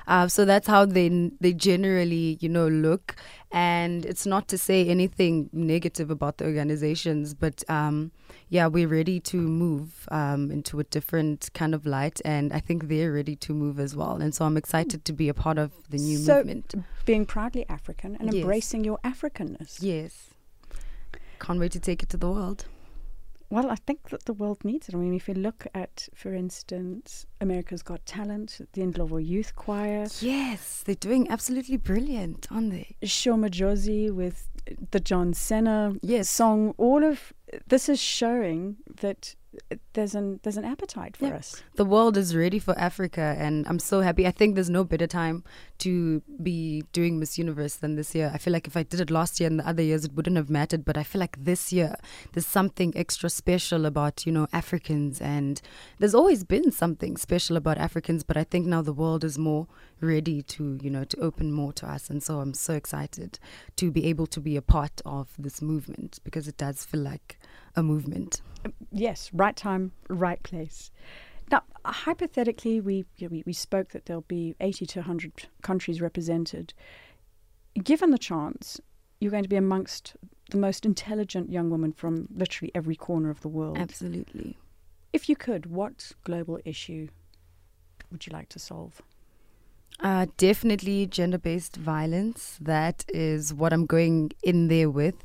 Uh, 0.05 0.27
so 0.27 0.43
that's 0.43 0.67
how 0.67 0.85
they 0.85 1.07
they 1.39 1.53
generally, 1.53 2.37
you 2.41 2.49
know, 2.49 2.67
look. 2.67 3.15
And 3.53 4.05
it's 4.05 4.25
not 4.25 4.47
to 4.49 4.57
say 4.57 4.87
anything 4.87 5.49
negative 5.51 6.09
about 6.09 6.37
the 6.37 6.45
organizations, 6.45 7.33
but 7.33 7.69
um, 7.69 8.11
yeah, 8.47 8.67
we're 8.67 8.87
ready 8.87 9.19
to 9.19 9.37
move 9.37 10.07
um, 10.09 10.49
into 10.51 10.79
a 10.79 10.85
different 10.85 11.49
kind 11.53 11.75
of 11.75 11.85
light, 11.85 12.21
and 12.23 12.53
I 12.53 12.59
think 12.61 12.87
they're 12.87 13.11
ready 13.11 13.35
to 13.37 13.53
move 13.53 13.77
as 13.79 13.93
well. 13.95 14.15
And 14.21 14.33
so 14.33 14.45
I'm 14.45 14.55
excited 14.55 15.03
to 15.03 15.11
be 15.13 15.27
a 15.27 15.33
part 15.33 15.57
of 15.57 15.71
the 15.89 15.97
new 15.97 16.17
So, 16.17 16.37
movement. 16.37 16.75
Being 17.05 17.25
proudly 17.25 17.65
African 17.67 18.15
and 18.15 18.33
Yes. 18.33 18.41
embracing 18.41 18.85
your 18.85 18.99
Africanness. 19.03 19.79
Yes. 19.81 20.29
Can't 21.39 21.59
wait 21.59 21.73
to 21.73 21.79
take 21.79 22.03
it 22.03 22.09
to 22.09 22.17
the 22.17 22.29
world. 22.31 22.65
Well, 23.51 23.69
I 23.69 23.75
think 23.75 24.09
that 24.11 24.23
the 24.25 24.33
world 24.33 24.63
needs 24.63 24.87
it. 24.87 24.95
I 24.95 24.97
mean, 24.97 25.13
if 25.13 25.27
you 25.27 25.33
look 25.33 25.67
at, 25.75 26.07
for 26.15 26.33
instance, 26.33 27.25
America's 27.41 27.83
Got 27.83 28.05
Talent, 28.05 28.61
the 28.71 28.81
Indlovu 28.81 29.23
Youth 29.23 29.55
Choir, 29.57 30.07
Yes, 30.21 30.83
they're 30.85 30.95
doing 30.95 31.29
absolutely 31.29 31.75
brilliant, 31.75 32.47
aren't 32.49 32.71
they? 32.71 32.95
Sho 33.03 33.35
Madjozi 33.35 34.09
with 34.09 34.47
the 34.91 35.01
John 35.01 35.33
Cena 35.33 35.93
Yes. 36.01 36.29
song, 36.29 36.73
all 36.77 37.03
of 37.03 37.33
this 37.67 37.89
is 37.89 37.99
showing 37.99 38.77
that 39.01 39.35
there's 39.93 40.15
an 40.15 40.39
there's 40.43 40.57
an 40.57 40.63
appetite 40.65 41.17
for 41.17 41.25
Yeah. 41.25 41.35
us. 41.35 41.61
the 41.75 41.83
world 41.85 42.15
is 42.15 42.35
ready 42.35 42.57
for 42.59 42.77
Africa, 42.79 43.35
and 43.37 43.67
I'm 43.67 43.79
so 43.79 43.99
happy. 44.01 44.25
I 44.25 44.31
think 44.31 44.55
there's 44.55 44.69
no 44.69 44.83
better 44.83 45.07
time 45.07 45.43
to 45.79 46.21
be 46.41 46.83
doing 46.93 47.19
Miss 47.19 47.37
Universe 47.37 47.75
than 47.75 47.95
this 47.95 48.15
year. 48.15 48.31
I 48.33 48.37
feel 48.37 48.53
like 48.53 48.67
if 48.67 48.77
I 48.77 48.83
did 48.83 48.99
it 49.01 49.11
last 49.11 49.39
year 49.39 49.47
and 49.49 49.59
the 49.59 49.67
other 49.67 49.83
years, 49.83 50.05
it 50.05 50.13
wouldn't 50.13 50.37
have 50.37 50.49
mattered. 50.49 50.85
But 50.85 50.97
I 50.97 51.03
feel 51.03 51.19
like 51.19 51.43
this 51.43 51.73
year, 51.73 51.95
there's 52.33 52.47
something 52.47 52.93
extra 52.95 53.29
special 53.29 53.85
about, 53.85 54.25
you 54.25 54.31
know, 54.31 54.47
Africans. 54.53 55.19
And 55.19 55.61
there's 55.99 56.15
always 56.15 56.43
been 56.43 56.71
something 56.71 57.17
special 57.17 57.57
about 57.57 57.77
Africans, 57.77 58.23
but 58.23 58.37
I 58.37 58.43
think 58.45 58.67
now 58.67 58.81
the 58.81 58.93
world 58.93 59.23
is 59.23 59.37
more 59.37 59.67
ready 60.01 60.41
to, 60.43 60.77
you 60.81 60.89
know, 60.89 61.03
to 61.03 61.19
open 61.19 61.51
more 61.51 61.73
to 61.73 61.89
us. 61.89 62.09
And 62.09 62.21
so 62.21 62.39
I'm 62.39 62.53
so 62.53 62.73
excited 62.73 63.39
to 63.77 63.91
be 63.91 64.05
able 64.05 64.27
to 64.27 64.39
be 64.39 64.55
a 64.55 64.61
part 64.61 65.01
of 65.05 65.33
this 65.37 65.61
movement 65.61 66.19
because 66.23 66.47
it 66.47 66.57
does 66.57 66.83
feel 66.83 67.01
like 67.01 67.39
a 67.75 67.83
movement. 67.83 68.41
Um, 68.65 68.73
yes, 68.91 69.29
right 69.33 69.55
time, 69.55 69.91
right 70.09 70.41
place. 70.43 70.91
Now, 71.51 71.63
hypothetically, 71.85 72.79
we 72.79 73.05
you 73.17 73.27
know, 73.27 73.31
we, 73.31 73.43
we 73.45 73.53
spoke 73.53 73.89
that 73.89 74.05
there'll 74.05 74.21
be 74.21 74.55
80 74.59 74.85
to 74.87 74.99
100 74.99 75.47
countries 75.61 76.01
represented. 76.01 76.73
Given 77.81 78.11
the 78.11 78.17
chance, 78.17 78.79
you're 79.19 79.31
going 79.31 79.43
to 79.43 79.49
be 79.49 79.55
amongst 79.55 80.15
the 80.49 80.57
most 80.57 80.85
intelligent 80.85 81.51
young 81.51 81.69
women 81.69 81.93
from 81.93 82.27
literally 82.33 82.71
every 82.75 82.95
corner 82.95 83.29
of 83.29 83.41
the 83.41 83.47
world. 83.47 83.77
Absolutely. 83.77 84.57
If 85.13 85.29
you 85.29 85.35
could, 85.35 85.65
what 85.65 86.11
global 86.23 86.59
issue 86.65 87.07
would 88.11 88.25
you 88.25 88.33
like 88.33 88.49
to 88.49 88.59
solve? 88.59 89.01
Uh, 90.01 90.25
definitely 90.37 91.05
gender 91.05 91.37
based 91.37 91.75
violence. 91.75 92.57
That 92.59 93.05
is 93.09 93.53
what 93.53 93.71
I'm 93.71 93.85
going 93.85 94.31
in 94.41 94.67
there 94.67 94.89
with. 94.89 95.15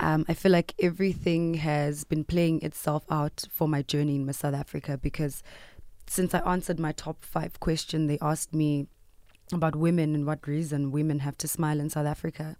Um, 0.00 0.24
I 0.28 0.34
feel 0.34 0.50
like 0.50 0.74
everything 0.80 1.54
has 1.54 2.04
been 2.04 2.24
playing 2.24 2.62
itself 2.62 3.04
out 3.10 3.44
for 3.52 3.68
my 3.68 3.82
journey 3.82 4.16
in 4.16 4.32
South 4.32 4.54
Africa 4.54 4.98
because 4.98 5.44
since 6.08 6.34
I 6.34 6.40
answered 6.40 6.80
my 6.80 6.90
top 6.90 7.24
five 7.24 7.60
question, 7.60 8.08
they 8.08 8.18
asked 8.20 8.52
me 8.52 8.88
about 9.52 9.76
women 9.76 10.14
and 10.14 10.26
what 10.26 10.46
reason 10.48 10.90
women 10.90 11.20
have 11.20 11.38
to 11.38 11.46
smile 11.46 11.78
in 11.78 11.90
South 11.90 12.06
Africa. 12.06 12.56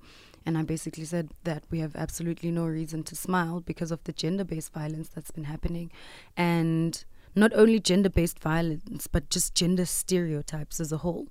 And 0.47 0.57
I 0.57 0.63
basically 0.63 1.05
said 1.05 1.31
that 1.45 1.65
we 1.71 1.81
have 1.81 1.97
absolutely 1.97 2.51
no 2.51 2.67
reason 2.67 3.03
to 3.05 3.17
smile 3.17 3.61
because 3.61 3.91
of 3.91 4.05
the 4.05 4.13
gender 4.13 4.45
based 4.45 4.73
violence 4.73 5.09
that's 5.09 5.31
been 5.31 5.45
happening. 5.45 5.91
And 6.37 7.03
not 7.35 7.53
only 7.55 7.81
gender 7.81 8.11
based 8.11 8.39
violence, 8.39 9.07
but 9.07 9.31
just 9.31 9.55
gender 9.55 9.85
stereotypes 9.85 10.81
as 10.81 10.93
a 10.93 10.99
whole. 10.99 11.29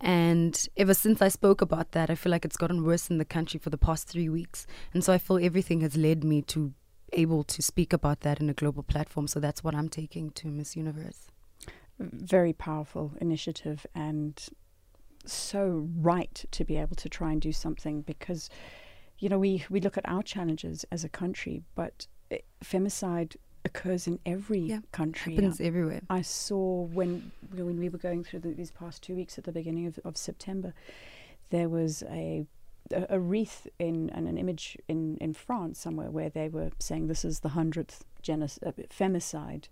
And 0.00 0.68
ever 0.76 0.94
since 0.94 1.22
I 1.22 1.28
spoke 1.28 1.60
about 1.60 1.92
that, 1.92 2.10
I 2.10 2.16
feel 2.16 2.32
like 2.32 2.44
it's 2.44 2.56
gotten 2.56 2.84
worse 2.84 3.08
in 3.08 3.18
the 3.18 3.24
country 3.24 3.60
for 3.60 3.70
the 3.70 3.78
past 3.78 4.08
three 4.08 4.28
weeks. 4.28 4.66
And 4.92 5.04
so 5.04 5.12
I 5.12 5.18
feel 5.18 5.38
everything 5.38 5.80
has 5.82 5.96
led 5.96 6.24
me 6.24 6.42
to 6.42 6.74
able 7.12 7.44
to 7.44 7.62
speak 7.62 7.92
about 7.92 8.20
that 8.20 8.40
in 8.40 8.50
a 8.50 8.54
global 8.54 8.82
platform. 8.82 9.26
So 9.26 9.38
that's 9.38 9.62
what 9.62 9.74
I'm 9.74 9.88
taking 9.88 10.30
to 10.30 10.48
Miss 10.48 10.76
Universe. 10.76 11.28
Very 11.98 12.52
powerful 12.52 13.12
initiative 13.20 13.86
and 13.94 14.42
so 15.24 15.88
right 15.98 16.44
to 16.50 16.64
be 16.64 16.76
able 16.76 16.96
to 16.96 17.08
try 17.08 17.30
and 17.30 17.40
do 17.40 17.52
something 17.52 18.02
because, 18.02 18.50
you 19.18 19.28
know, 19.28 19.38
we, 19.38 19.64
we 19.70 19.80
look 19.80 19.96
at 19.96 20.08
our 20.08 20.22
challenges 20.22 20.84
as 20.90 21.04
a 21.04 21.08
country, 21.08 21.62
but 21.76 22.08
eh, 22.32 22.38
femicide 22.64 23.36
occurs 23.64 24.06
in 24.06 24.18
every 24.26 24.58
Yeah, 24.60 24.80
country. 24.92 25.34
Happens 25.34 25.60
everywhere. 25.60 26.02
I 26.10 26.22
saw 26.22 26.82
when 26.84 27.30
when 27.54 27.78
we 27.78 27.88
were 27.88 27.98
going 27.98 28.24
through 28.24 28.40
the, 28.40 28.50
these 28.52 28.70
past 28.70 29.02
two 29.02 29.14
weeks 29.14 29.38
at 29.38 29.44
the 29.44 29.52
beginning 29.52 29.86
of, 29.86 29.98
of 30.04 30.16
September, 30.16 30.74
there 31.50 31.68
was 31.68 32.02
a 32.10 32.46
a, 32.92 33.06
a 33.10 33.20
wreath 33.20 33.66
in 33.78 34.10
and 34.10 34.26
an 34.28 34.36
image 34.36 34.76
in, 34.88 35.16
in 35.20 35.32
France 35.32 35.78
somewhere 35.78 36.10
where 36.10 36.28
they 36.28 36.48
were 36.48 36.70
saying 36.80 37.06
this 37.06 37.24
is 37.24 37.40
the 37.40 37.50
hundredth 37.50 38.04
genos- 38.22 38.58
uh, 38.66 38.72
femicide 38.90 39.66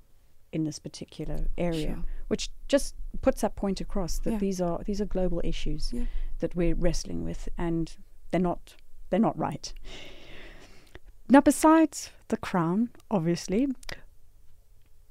in 0.53 0.65
this 0.65 0.79
particular 0.79 1.47
area, 1.59 1.87
Sure. 1.95 2.05
which 2.29 2.51
just 2.69 2.95
puts 3.23 3.41
that 3.43 3.55
point 3.57 3.81
across 3.81 4.19
that 4.21 4.33
Yeah. 4.33 4.39
these 4.39 4.61
are 4.61 4.81
these 4.85 5.01
are 5.01 5.05
global 5.07 5.41
issues 5.45 5.93
Yeah. 5.93 6.05
that 6.39 6.55
we're 6.55 6.75
wrestling 6.77 7.25
with, 7.25 7.49
and 7.59 7.97
they're 8.31 8.41
not 8.41 8.77
they're 9.11 9.19
not 9.19 9.37
right. 9.39 9.73
Now, 11.29 11.41
besides 11.41 12.11
the 12.31 12.37
crown, 12.37 12.91
obviously, 13.11 13.69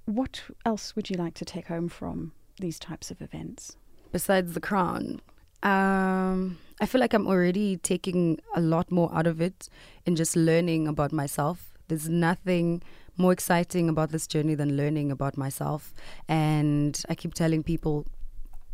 what 0.05 0.41
else 0.65 0.95
would 0.95 1.09
you 1.09 1.15
like 1.15 1.35
to 1.35 1.45
take 1.45 1.67
home 1.67 1.87
from 1.87 2.33
these 2.59 2.79
types 2.79 3.11
of 3.11 3.21
events? 3.21 3.77
besides 4.11 4.53
the 4.53 4.59
crown. 4.59 5.21
Um, 5.63 6.57
I 6.79 6.85
feel 6.85 7.01
like 7.01 7.13
I'm 7.13 7.27
already 7.27 7.77
taking 7.77 8.39
a 8.55 8.61
lot 8.61 8.91
more 8.91 9.13
out 9.13 9.27
of 9.27 9.41
it 9.41 9.69
in 10.05 10.15
just 10.15 10.35
learning 10.35 10.87
about 10.87 11.11
myself. 11.11 11.73
There's 11.87 12.07
nothing 12.07 12.81
more 13.17 13.33
exciting 13.33 13.89
about 13.89 14.11
this 14.11 14.27
journey 14.27 14.55
than 14.55 14.77
learning 14.77 15.11
about 15.11 15.37
myself. 15.37 15.93
And 16.27 17.01
I 17.09 17.15
keep 17.15 17.33
telling 17.33 17.63
people, 17.63 18.05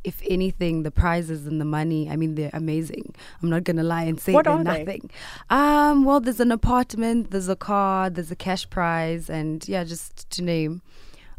if 0.05 0.21
anything, 0.29 0.83
the 0.83 0.91
prizes 0.91 1.45
and 1.47 1.59
the 1.59 1.65
money, 1.65 2.09
I 2.09 2.15
mean, 2.15 2.35
they're 2.35 2.51
amazing. 2.53 3.15
I'm 3.41 3.49
not 3.49 3.63
going 3.63 3.77
to 3.77 3.83
lie 3.83 4.03
and 4.03 4.19
say 4.19 4.33
What 4.33 4.45
they're 4.45 4.53
are 4.53 4.63
they? 4.63 4.79
nothing. 4.85 5.09
Um, 5.49 6.05
well, 6.05 6.19
there's 6.19 6.39
an 6.39 6.51
apartment, 6.51 7.31
there's 7.31 7.49
a 7.49 7.55
car, 7.55 8.09
there's 8.09 8.31
a 8.31 8.35
cash 8.35 8.69
prize, 8.69 9.29
and 9.29 9.67
yeah, 9.67 9.83
just 9.83 10.29
to 10.31 10.41
name 10.43 10.81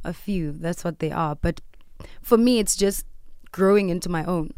a 0.04 0.12
few. 0.12 0.52
That's 0.52 0.82
what 0.84 0.98
they 0.98 1.10
are. 1.10 1.36
But 1.36 1.60
for 2.20 2.36
me, 2.36 2.58
it's 2.58 2.76
just 2.76 3.06
growing 3.52 3.88
into 3.88 4.08
my 4.08 4.24
own 4.24 4.52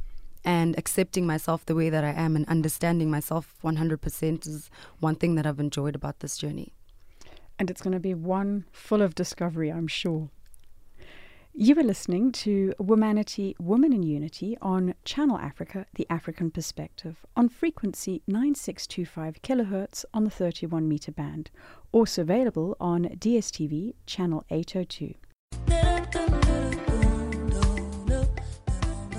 and 0.45 0.79
accepting 0.79 1.27
myself 1.27 1.67
the 1.67 1.75
way 1.75 1.91
that 1.91 2.05
I 2.05 2.11
am 2.11 2.35
and 2.35 2.47
understanding 2.49 3.11
myself 3.11 3.55
100% 3.63 4.47
is 4.47 4.71
one 5.01 5.17
thing 5.17 5.35
that 5.35 5.47
I've 5.47 5.61
enjoyed 5.61 5.95
about 5.95 6.21
this 6.21 6.39
journey. 6.39 6.73
And 7.59 7.71
it's 7.71 7.83
going 7.83 7.93
to 7.93 8.01
be 8.01 8.15
one 8.15 8.65
full 8.73 9.03
of 9.03 9.15
discovery, 9.15 9.69
I'm 9.71 9.89
sure. 9.89 10.31
You 11.55 11.77
are 11.79 11.83
listening 11.83 12.31
to 12.33 12.73
Womanity, 12.79 13.55
Woman 13.59 13.93
in 13.93 14.03
Unity 14.05 14.57
on 14.63 14.95
Channel 15.05 15.39
Africa, 15.39 15.87
the 15.95 16.07
African 16.09 16.51
Perspective, 16.51 17.17
on 17.37 17.49
frequency 17.49 18.23
9625 18.29 19.43
kilohertz 19.43 20.05
on 20.15 20.25
the 20.25 20.31
31 20.31 20.89
meter 20.89 21.11
band, 21.11 21.51
also 21.91 22.23
available 22.23 22.77
on 22.79 23.07
DSTV 23.07 23.95
channel 24.07 24.45
802. 24.51 25.15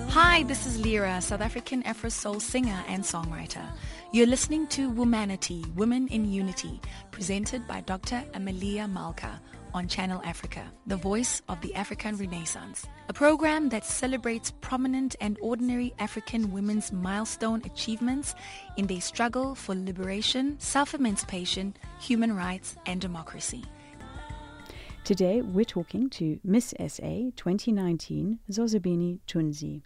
Hi, 0.10 0.44
this 0.44 0.66
is 0.66 0.80
Lira, 0.80 1.22
South 1.22 1.42
African 1.42 1.84
Afro 1.84 2.10
soul 2.10 2.40
singer 2.40 2.84
and 2.88 3.04
songwriter. 3.04 3.66
You're 4.14 4.28
listening 4.28 4.68
to 4.68 4.92
Womanity, 4.92 5.66
Women 5.76 6.08
in 6.08 6.32
Unity, 6.32 6.80
presented 7.12 7.68
by 7.68 7.82
Dr. 7.82 8.24
Amelia 8.34 8.88
Malka 8.88 9.42
on 9.74 9.88
Channel 9.88 10.22
Africa, 10.24 10.64
the 10.88 10.98
voice 10.98 11.42
of 11.48 11.62
the 11.62 11.74
African 11.76 12.18
Renaissance, 12.18 12.86
a 13.08 13.14
program 13.14 13.70
that 13.70 13.86
celebrates 13.86 14.52
prominent 14.62 15.16
and 15.22 15.38
ordinary 15.42 15.94
African 16.00 16.52
women's 16.52 16.92
milestone 16.92 17.62
achievements 17.66 18.36
in 18.78 18.88
their 18.88 19.02
struggle 19.02 19.56
for 19.56 19.76
liberation, 19.76 20.60
self-emancipation, 20.60 21.76
human 22.00 22.36
rights, 22.36 22.76
and 22.86 23.00
democracy. 23.00 23.64
Today, 25.04 25.42
we're 25.42 25.66
talking 25.66 26.10
to 26.12 26.40
Miss 26.44 26.74
SA 26.80 27.32
2019, 27.36 28.40
Zozibini 28.52 29.20
Tunzi. 29.28 29.82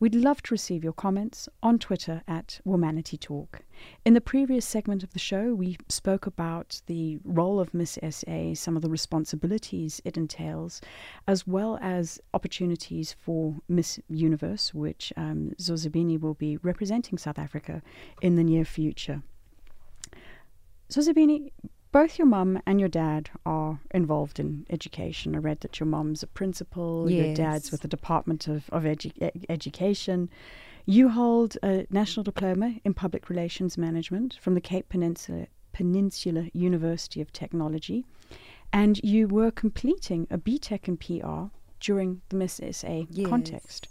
We'd 0.00 0.14
love 0.14 0.42
to 0.42 0.54
receive 0.54 0.82
your 0.82 0.92
comments 0.92 1.48
on 1.62 1.78
Twitter 1.78 2.22
at 2.26 2.60
Womanity 2.66 3.18
Talk. 3.18 3.62
In 4.04 4.14
the 4.14 4.20
previous 4.20 4.64
segment 4.64 5.02
of 5.02 5.12
the 5.12 5.18
show, 5.18 5.54
we 5.54 5.76
spoke 5.88 6.26
about 6.26 6.80
the 6.86 7.18
role 7.24 7.58
of 7.58 7.74
Miss 7.74 7.98
SA, 8.08 8.54
some 8.54 8.76
of 8.76 8.82
the 8.82 8.88
responsibilities 8.90 10.00
it 10.04 10.16
entails, 10.16 10.80
as 11.26 11.46
well 11.46 11.78
as 11.82 12.20
opportunities 12.32 13.12
for 13.12 13.56
Miss 13.68 13.98
Universe, 14.08 14.72
which 14.72 15.12
um, 15.16 15.52
Zozibini 15.58 16.20
will 16.20 16.34
be 16.34 16.56
representing 16.58 17.18
South 17.18 17.38
Africa 17.38 17.82
in 18.22 18.36
the 18.36 18.44
near 18.44 18.64
future. 18.64 19.22
Zozibini, 20.88 21.50
both 21.92 22.18
your 22.18 22.26
mum 22.26 22.60
and 22.66 22.78
your 22.78 22.88
dad 22.88 23.30
are 23.44 23.80
involved 23.90 24.38
in 24.38 24.66
education. 24.70 25.34
I 25.34 25.38
read 25.38 25.60
that 25.60 25.80
your 25.80 25.86
mum's 25.86 26.22
a 26.22 26.26
principal, 26.26 27.10
yes. 27.10 27.24
your 27.24 27.34
dad's 27.34 27.72
with 27.72 27.80
the 27.80 27.88
Department 27.88 28.48
of, 28.48 28.68
of 28.70 28.82
Edu- 28.84 29.46
Education. 29.48 30.28
You 30.88 31.08
hold 31.08 31.56
a 31.64 31.84
national 31.90 32.22
diploma 32.22 32.76
in 32.84 32.94
public 32.94 33.28
relations 33.28 33.76
management 33.76 34.38
from 34.40 34.54
the 34.54 34.60
Cape 34.60 34.88
Peninsula, 34.88 35.48
Peninsula 35.72 36.48
University 36.52 37.20
of 37.20 37.32
Technology, 37.32 38.06
and 38.72 39.00
you 39.02 39.26
were 39.26 39.50
completing 39.50 40.28
a 40.30 40.38
BTech 40.38 40.86
in 40.86 40.96
PR 40.96 41.52
during 41.80 42.22
the 42.28 42.36
Miss 42.36 42.60
SA 42.70 43.02
yes. 43.10 43.28
context. 43.28 43.88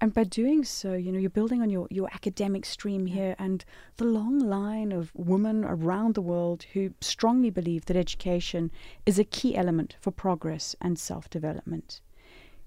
And 0.00 0.14
by 0.14 0.22
doing 0.22 0.62
so, 0.62 0.94
you 0.94 1.10
know, 1.10 1.18
you're 1.18 1.28
building 1.28 1.60
on 1.60 1.70
your, 1.70 1.88
your 1.90 2.08
academic 2.12 2.64
stream 2.64 3.06
here 3.06 3.34
and 3.36 3.64
the 3.96 4.04
long 4.04 4.38
line 4.38 4.92
of 4.92 5.10
women 5.16 5.64
around 5.64 6.14
the 6.14 6.22
world 6.22 6.66
who 6.72 6.94
strongly 7.00 7.50
believe 7.50 7.86
that 7.86 7.96
education 7.96 8.70
is 9.06 9.18
a 9.18 9.24
key 9.24 9.56
element 9.56 9.96
for 10.00 10.12
progress 10.12 10.76
and 10.80 11.00
self 11.00 11.28
development. 11.30 12.00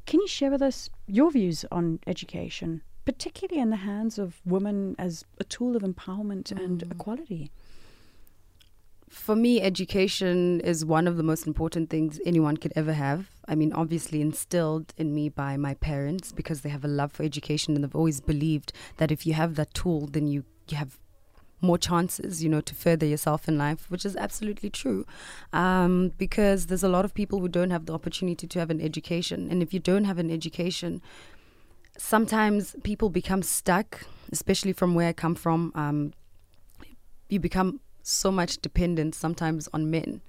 Can 0.06 0.20
you 0.20 0.28
share 0.28 0.52
with 0.52 0.62
us 0.62 0.90
your 1.08 1.32
views 1.32 1.64
on 1.72 2.02
education, 2.06 2.82
particularly 3.06 3.62
in 3.62 3.70
the 3.70 3.78
hands 3.78 4.18
of 4.18 4.42
women 4.46 4.96
as 4.98 5.26
a 5.40 5.44
tool 5.44 5.76
of 5.76 5.84
empowerment 5.84 6.54
mm. 6.54 6.64
and 6.64 6.84
equality? 6.84 7.52
for 9.12 9.36
me, 9.36 9.62
education 9.62 10.62
is 10.62 10.86
one 10.86 11.06
of 11.06 11.18
the 11.18 11.24
most 11.24 11.46
important 11.46 11.90
things 11.90 12.22
anyone 12.26 12.56
could 12.56 12.72
ever 12.78 12.94
have. 12.94 13.30
I 13.46 13.56
mean, 13.56 13.74
obviously 13.74 14.22
instilled 14.22 14.94
in 14.98 15.14
me 15.14 15.28
by 15.28 15.58
my 15.58 15.74
parents 15.74 16.32
because 16.32 16.62
they 16.62 16.70
have 16.70 16.86
a 16.86 16.88
love 16.88 17.12
for 17.12 17.24
education 17.24 17.76
and 17.76 17.84
they've 17.84 17.96
always 17.96 18.22
believed 18.22 18.72
that 18.98 19.12
if 19.12 19.28
you 19.28 19.34
have 19.34 19.56
that 19.56 19.74
tool, 19.74 20.08
then 20.08 20.28
you, 20.28 20.46
you 20.70 20.78
have 20.78 20.98
more 21.60 21.78
chances, 21.78 22.42
you 22.42 22.50
know, 22.50 22.62
to 22.62 22.74
further 22.74 23.06
yourself 23.06 23.50
in 23.50 23.58
life, 23.58 23.92
which 23.92 24.06
is 24.06 24.16
absolutely 24.16 24.70
true. 24.70 25.06
Um, 25.52 26.14
because 26.18 26.68
there's 26.68 26.82
a 26.82 26.90
lot 26.90 27.04
of 27.04 27.14
people 27.14 27.42
who 27.42 27.50
don't 27.50 27.72
have 27.72 27.88
the 27.88 27.94
opportunity 27.94 28.48
to 28.48 28.60
have 28.60 28.70
an 28.70 28.80
education. 28.80 29.50
And 29.52 29.62
if 29.62 29.74
you 29.74 29.82
don't 29.82 30.06
have 30.06 30.20
an 30.20 30.32
education, 30.32 31.02
sometimes 32.02 32.76
people 32.84 33.10
become 33.10 33.44
stuck, 33.44 34.06
especially 34.32 34.74
from 34.74 34.96
where 34.96 35.10
I 35.10 35.14
come 35.14 35.36
from. 35.36 35.72
Um, 35.76 36.14
you 37.30 37.40
become 37.40 37.80
so 38.02 38.32
much 38.32 38.58
dependent 38.58 39.16
sometimes 39.16 39.70
on 39.74 39.90
men 39.90 40.22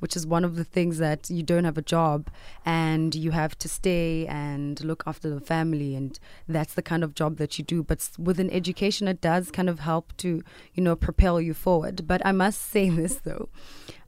which 0.00 0.16
is 0.16 0.26
one 0.26 0.44
of 0.44 0.56
the 0.56 0.64
things 0.64 0.98
that 0.98 1.30
you 1.30 1.42
don't 1.42 1.64
have 1.64 1.78
a 1.78 1.82
job 1.82 2.28
and 2.64 3.14
you 3.14 3.30
have 3.30 3.56
to 3.58 3.68
stay 3.68 4.26
and 4.26 4.82
look 4.82 5.02
after 5.06 5.30
the 5.30 5.40
family 5.40 5.94
and 5.94 6.18
that's 6.48 6.74
the 6.74 6.82
kind 6.82 7.04
of 7.04 7.14
job 7.14 7.36
that 7.36 7.58
you 7.58 7.64
do 7.64 7.82
but 7.82 8.10
with 8.18 8.40
an 8.40 8.50
education 8.50 9.06
it 9.06 9.20
does 9.20 9.50
kind 9.50 9.68
of 9.68 9.80
help 9.80 10.16
to 10.16 10.42
you 10.74 10.82
know 10.82 10.96
propel 10.96 11.40
you 11.40 11.54
forward 11.54 12.06
but 12.06 12.24
i 12.26 12.32
must 12.32 12.60
say 12.72 12.88
this 12.88 13.16
though 13.16 13.48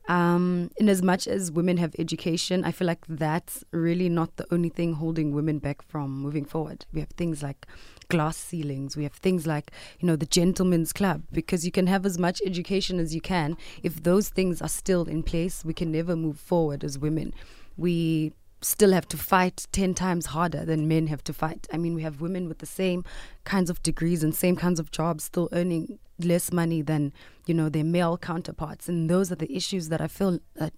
um, 0.09 0.71
in 0.77 0.89
as 0.89 1.03
much 1.03 1.29
as 1.29 1.53
women 1.53 1.77
have 1.77 1.95
education, 1.99 2.65
I 2.65 2.73
feel 2.73 2.87
like 2.87 3.05
that's 3.09 3.65
really 3.71 4.09
not 4.09 4.37
the 4.37 4.47
only 4.53 4.69
thing 4.69 4.95
holding 4.95 5.33
women 5.33 5.59
back 5.59 5.83
from 5.83 6.11
moving 6.11 6.45
forward. 6.45 6.87
We 6.93 7.01
have 7.01 7.11
things 7.11 7.43
like 7.43 7.67
glass 8.09 8.37
ceilings. 8.37 8.97
We 8.97 9.05
have 9.05 9.13
things 9.15 9.47
like, 9.47 9.71
you 10.01 10.07
know, 10.07 10.17
the 10.17 10.27
gentleman's 10.27 10.93
club, 10.93 11.23
because 11.33 11.65
you 11.65 11.73
can 11.73 11.87
have 11.87 12.05
as 12.05 12.19
much 12.19 12.43
education 12.45 12.99
as 12.99 13.15
you 13.15 13.21
can. 13.21 13.57
If 13.83 14.03
those 14.03 14.29
things 14.29 14.61
are 14.61 14.69
still 14.69 15.05
in 15.05 15.23
place, 15.23 15.65
we 15.65 15.73
can 15.73 15.93
never 15.93 16.17
move 16.17 16.39
forward 16.39 16.83
as 16.83 16.99
women. 16.99 17.33
We 17.77 18.33
still 18.61 18.93
have 18.93 19.09
to 19.09 19.17
fight 19.17 19.67
10 19.73 19.95
times 19.95 20.27
harder 20.27 20.65
than 20.65 20.89
men 20.89 21.09
have 21.09 21.25
to 21.25 21.33
fight. 21.33 21.67
I 21.73 21.77
mean, 21.77 21.95
we 21.95 22.03
have 22.03 22.21
women 22.21 22.49
with 22.49 22.59
the 22.59 22.67
same 22.67 23.05
kinds 23.45 23.71
of 23.71 23.83
degrees 23.83 24.23
and 24.23 24.35
same 24.35 24.57
kinds 24.57 24.79
of 24.79 24.91
jobs 24.91 25.25
still 25.25 25.49
earning 25.53 25.99
less 26.25 26.53
money 26.53 26.83
than, 26.83 27.13
you 27.47 27.55
know, 27.55 27.69
their 27.69 27.85
male 27.85 28.17
counterparts. 28.19 28.89
And 28.89 29.09
those 29.09 29.31
are 29.33 29.37
the 29.37 29.53
issues 29.55 29.89
that 29.89 30.01
I 30.01 30.09
feel 30.09 30.39
that 30.55 30.73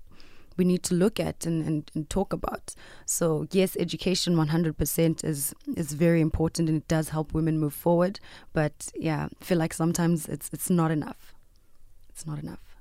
we 0.56 0.64
need 0.64 0.82
to 0.84 0.94
look 0.94 1.18
at 1.18 1.46
and, 1.46 1.66
and, 1.66 1.90
and 1.95 2.08
talk 2.08 2.32
about. 2.32 2.75
So 3.06 3.47
yes, 3.50 3.76
education 3.78 4.36
100% 4.36 5.25
is 5.25 5.54
is 5.76 5.92
very 5.92 6.21
important 6.21 6.69
and 6.69 6.78
it 6.78 6.88
does 6.88 7.08
help 7.08 7.34
women 7.34 7.58
move 7.58 7.75
forward. 7.75 8.21
But 8.52 8.90
yeah, 8.95 9.28
I 9.40 9.45
feel 9.45 9.58
like 9.58 9.75
sometimes 9.75 10.28
it's 10.28 10.50
it's 10.52 10.71
not 10.71 10.90
enough. 10.90 11.34
It's 12.10 12.26
not 12.26 12.38
enough. 12.38 12.76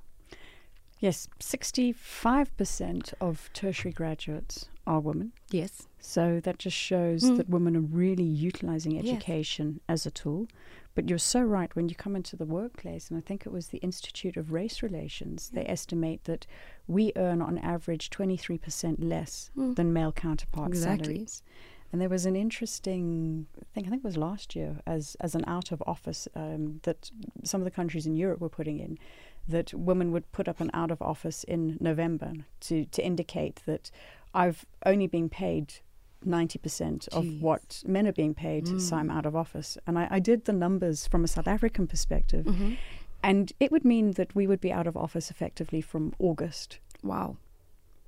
Yes, 1.00 1.28
65% 1.40 3.14
of 3.20 3.50
tertiary 3.52 3.92
graduates 3.92 4.68
are 4.86 5.00
women. 5.00 5.32
Yes. 5.50 5.86
So 6.06 6.38
that 6.44 6.58
just 6.58 6.76
shows 6.76 7.24
mm. 7.24 7.38
that 7.38 7.48
women 7.48 7.74
are 7.76 7.80
really 7.80 8.24
utilizing 8.24 8.98
education 8.98 9.80
yes. 9.80 9.82
as 9.88 10.06
a 10.06 10.10
tool. 10.10 10.48
But 10.94 11.08
you're 11.08 11.18
so 11.18 11.40
right. 11.40 11.74
When 11.74 11.88
you 11.88 11.94
come 11.94 12.14
into 12.14 12.36
the 12.36 12.44
workplace, 12.44 13.08
and 13.08 13.16
I 13.16 13.22
think 13.22 13.46
it 13.46 13.52
was 13.52 13.68
the 13.68 13.78
Institute 13.78 14.36
of 14.36 14.52
Race 14.52 14.82
Relations, 14.82 15.50
they 15.54 15.64
estimate 15.64 16.24
that 16.24 16.46
we 16.86 17.12
earn 17.16 17.40
on 17.40 17.56
average 17.56 18.10
23% 18.10 18.96
less 18.98 19.50
mm. 19.56 19.74
than 19.74 19.94
male 19.94 20.12
counterparts' 20.12 20.76
exactly. 20.76 21.04
salaries. 21.14 21.42
And 21.90 22.02
there 22.02 22.10
was 22.10 22.26
an 22.26 22.36
interesting 22.36 23.46
thing, 23.72 23.86
I 23.86 23.88
think 23.88 24.02
it 24.02 24.06
was 24.06 24.18
last 24.18 24.54
year, 24.54 24.80
as, 24.86 25.16
as 25.20 25.34
an 25.34 25.44
out 25.46 25.72
of 25.72 25.82
office 25.86 26.28
um, 26.34 26.80
that 26.82 27.10
some 27.44 27.62
of 27.62 27.64
the 27.64 27.70
countries 27.70 28.04
in 28.04 28.14
Europe 28.14 28.40
were 28.40 28.50
putting 28.50 28.78
in, 28.78 28.98
that 29.48 29.72
women 29.72 30.12
would 30.12 30.30
put 30.32 30.48
up 30.48 30.60
an 30.60 30.70
out 30.74 30.90
of 30.90 31.00
office 31.00 31.44
in 31.44 31.78
November 31.80 32.32
to, 32.60 32.84
to 32.84 33.02
indicate 33.02 33.62
that 33.64 33.90
I've 34.34 34.66
only 34.84 35.06
been 35.06 35.30
paid 35.30 35.74
90% 36.26 37.08
of 37.08 37.42
what 37.42 37.82
men 37.86 38.06
are 38.06 38.12
being 38.12 38.34
paid 38.34 38.66
mm. 38.66 38.80
so 38.80 38.96
I'm 38.96 39.10
out 39.10 39.26
of 39.26 39.34
office. 39.36 39.78
And 39.86 39.98
I, 39.98 40.08
I, 40.10 40.18
did 40.18 40.44
the 40.44 40.52
numbers 40.52 41.06
from 41.06 41.24
a 41.24 41.28
South 41.28 41.48
African 41.48 41.86
perspective. 41.86 42.46
Mm-hmm. 42.46 42.74
And 43.22 43.52
it 43.58 43.72
would 43.72 43.84
mean 43.84 44.12
that 44.12 44.34
we 44.34 44.46
would 44.46 44.60
be 44.60 44.72
out 44.72 44.86
of 44.86 44.96
office 44.96 45.30
effectively 45.30 45.80
from 45.80 46.14
August. 46.18 46.78
Wow. 47.02 47.36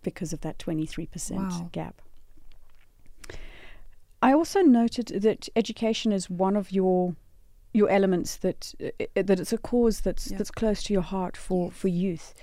Because 0.02 0.32
of 0.32 0.40
that 0.42 0.58
23% 0.58 1.30
wow. 1.32 1.68
gap. 1.72 2.02
I 4.22 4.32
also 4.32 4.60
noted 4.60 5.08
that 5.08 5.48
education 5.56 6.12
is 6.12 6.30
one 6.30 6.56
of 6.56 6.72
your 6.72 7.14
your 7.72 7.90
elements 7.90 8.36
that 8.38 8.72
uh, 8.82 9.04
that 9.14 9.38
it's 9.38 9.52
a 9.52 9.58
cause 9.58 10.00
that's 10.00 10.26
that's 10.26 10.50
close 10.50 10.82
to 10.84 10.94
your 10.94 11.02
heart 11.02 11.36
for, 11.36 11.70
for 11.70 11.88
youth 11.88 12.34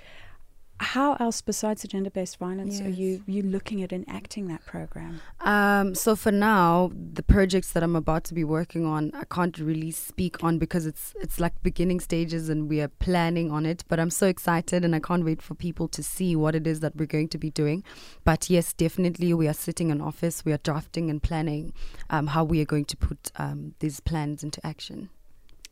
how 0.80 1.14
else 1.16 1.42
besides 1.42 1.82
the 1.82 1.88
gender-based 1.88 2.38
violence 2.38 2.80
yes. 2.80 2.88
are 2.88 2.90
you 2.90 3.24
you 3.28 3.42
looking 3.42 3.84
at 3.84 3.94
enacting 3.94 4.48
that 4.48 4.66
program 4.66 5.22
um, 5.42 5.94
so 5.94 6.16
for 6.16 6.32
now 6.32 6.92
the 6.94 7.24
projects 7.24 7.72
that 7.72 7.84
i'm 7.84 7.96
about 7.96 8.24
to 8.24 8.34
be 8.34 8.44
working 8.44 8.86
on 8.86 9.12
i 9.14 9.24
can't 9.26 9.58
really 9.60 9.92
speak 9.92 10.44
on 10.44 10.58
because 10.58 10.86
it's 10.86 11.14
it's 11.22 11.40
like 11.40 11.54
beginning 11.62 12.00
stages 12.00 12.50
and 12.50 12.70
we 12.70 12.82
are 12.82 12.88
planning 12.88 13.52
on 13.52 13.66
it 13.66 13.84
but 13.88 14.00
i'm 14.00 14.10
so 14.10 14.28
excited 14.28 14.84
and 14.84 14.96
i 14.96 15.00
can't 15.00 15.24
wait 15.24 15.42
for 15.42 15.54
people 15.56 15.88
to 15.88 16.02
see 16.02 16.36
what 16.36 16.56
it 16.56 16.66
is 16.66 16.80
that 16.80 16.96
we're 16.96 17.06
going 17.06 17.28
to 17.28 17.38
be 17.38 17.52
doing 17.52 17.84
but 18.24 18.50
yes 18.50 18.74
definitely 18.74 19.34
we 19.34 19.48
are 19.48 19.54
sitting 19.54 19.90
in 19.90 20.02
office 20.02 20.44
we 20.44 20.52
are 20.52 20.60
drafting 20.60 21.10
and 21.10 21.22
planning 21.22 21.72
um, 22.10 22.28
how 22.28 22.44
we 22.44 22.60
are 22.62 22.66
going 22.66 22.86
to 22.86 22.98
put 22.98 23.32
um, 23.38 23.74
these 23.80 24.00
plans 24.00 24.44
into 24.44 24.66
action 24.66 25.10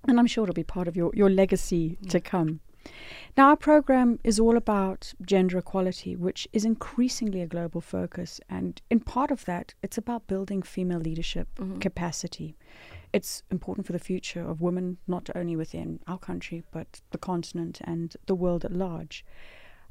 and 0.07 0.19
i'm 0.19 0.27
sure 0.27 0.43
it'll 0.43 0.53
be 0.53 0.63
part 0.63 0.87
of 0.87 0.95
your, 0.95 1.11
your 1.15 1.29
legacy 1.29 1.97
yeah. 2.01 2.11
to 2.11 2.19
come 2.19 2.59
now, 3.37 3.49
our 3.49 3.55
program 3.55 4.19
is 4.23 4.39
all 4.39 4.57
about 4.57 5.13
gender 5.21 5.57
equality, 5.57 6.15
which 6.15 6.47
is 6.51 6.65
increasingly 6.65 7.41
a 7.41 7.47
global 7.47 7.79
focus. 7.79 8.41
And 8.49 8.81
in 8.89 8.99
part 8.99 9.31
of 9.31 9.45
that, 9.45 9.73
it's 9.81 9.97
about 9.97 10.27
building 10.27 10.61
female 10.61 10.99
leadership 10.99 11.47
mm-hmm. 11.55 11.79
capacity. 11.79 12.57
It's 13.13 13.43
important 13.49 13.85
for 13.85 13.93
the 13.93 13.99
future 13.99 14.47
of 14.47 14.61
women, 14.61 14.97
not 15.07 15.29
only 15.35 15.55
within 15.55 15.99
our 16.07 16.17
country, 16.17 16.63
but 16.71 17.01
the 17.11 17.17
continent 17.17 17.79
and 17.83 18.15
the 18.25 18.35
world 18.35 18.65
at 18.65 18.73
large. 18.73 19.25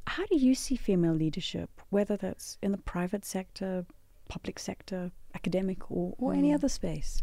How 0.07 0.26
do 0.26 0.37
you 0.37 0.55
see 0.55 0.76
female 0.76 1.14
leadership, 1.14 1.70
whether 1.90 2.16
that's 2.16 2.59
in 2.62 2.72
the 2.72 2.79
private 2.79 3.24
sector, 3.24 3.87
public 4.29 4.59
sector, 4.59 5.12
academic, 5.35 5.90
or, 5.90 6.14
or 6.18 6.33
mm. 6.33 6.38
any 6.38 6.53
other 6.53 6.68
space? 6.68 7.22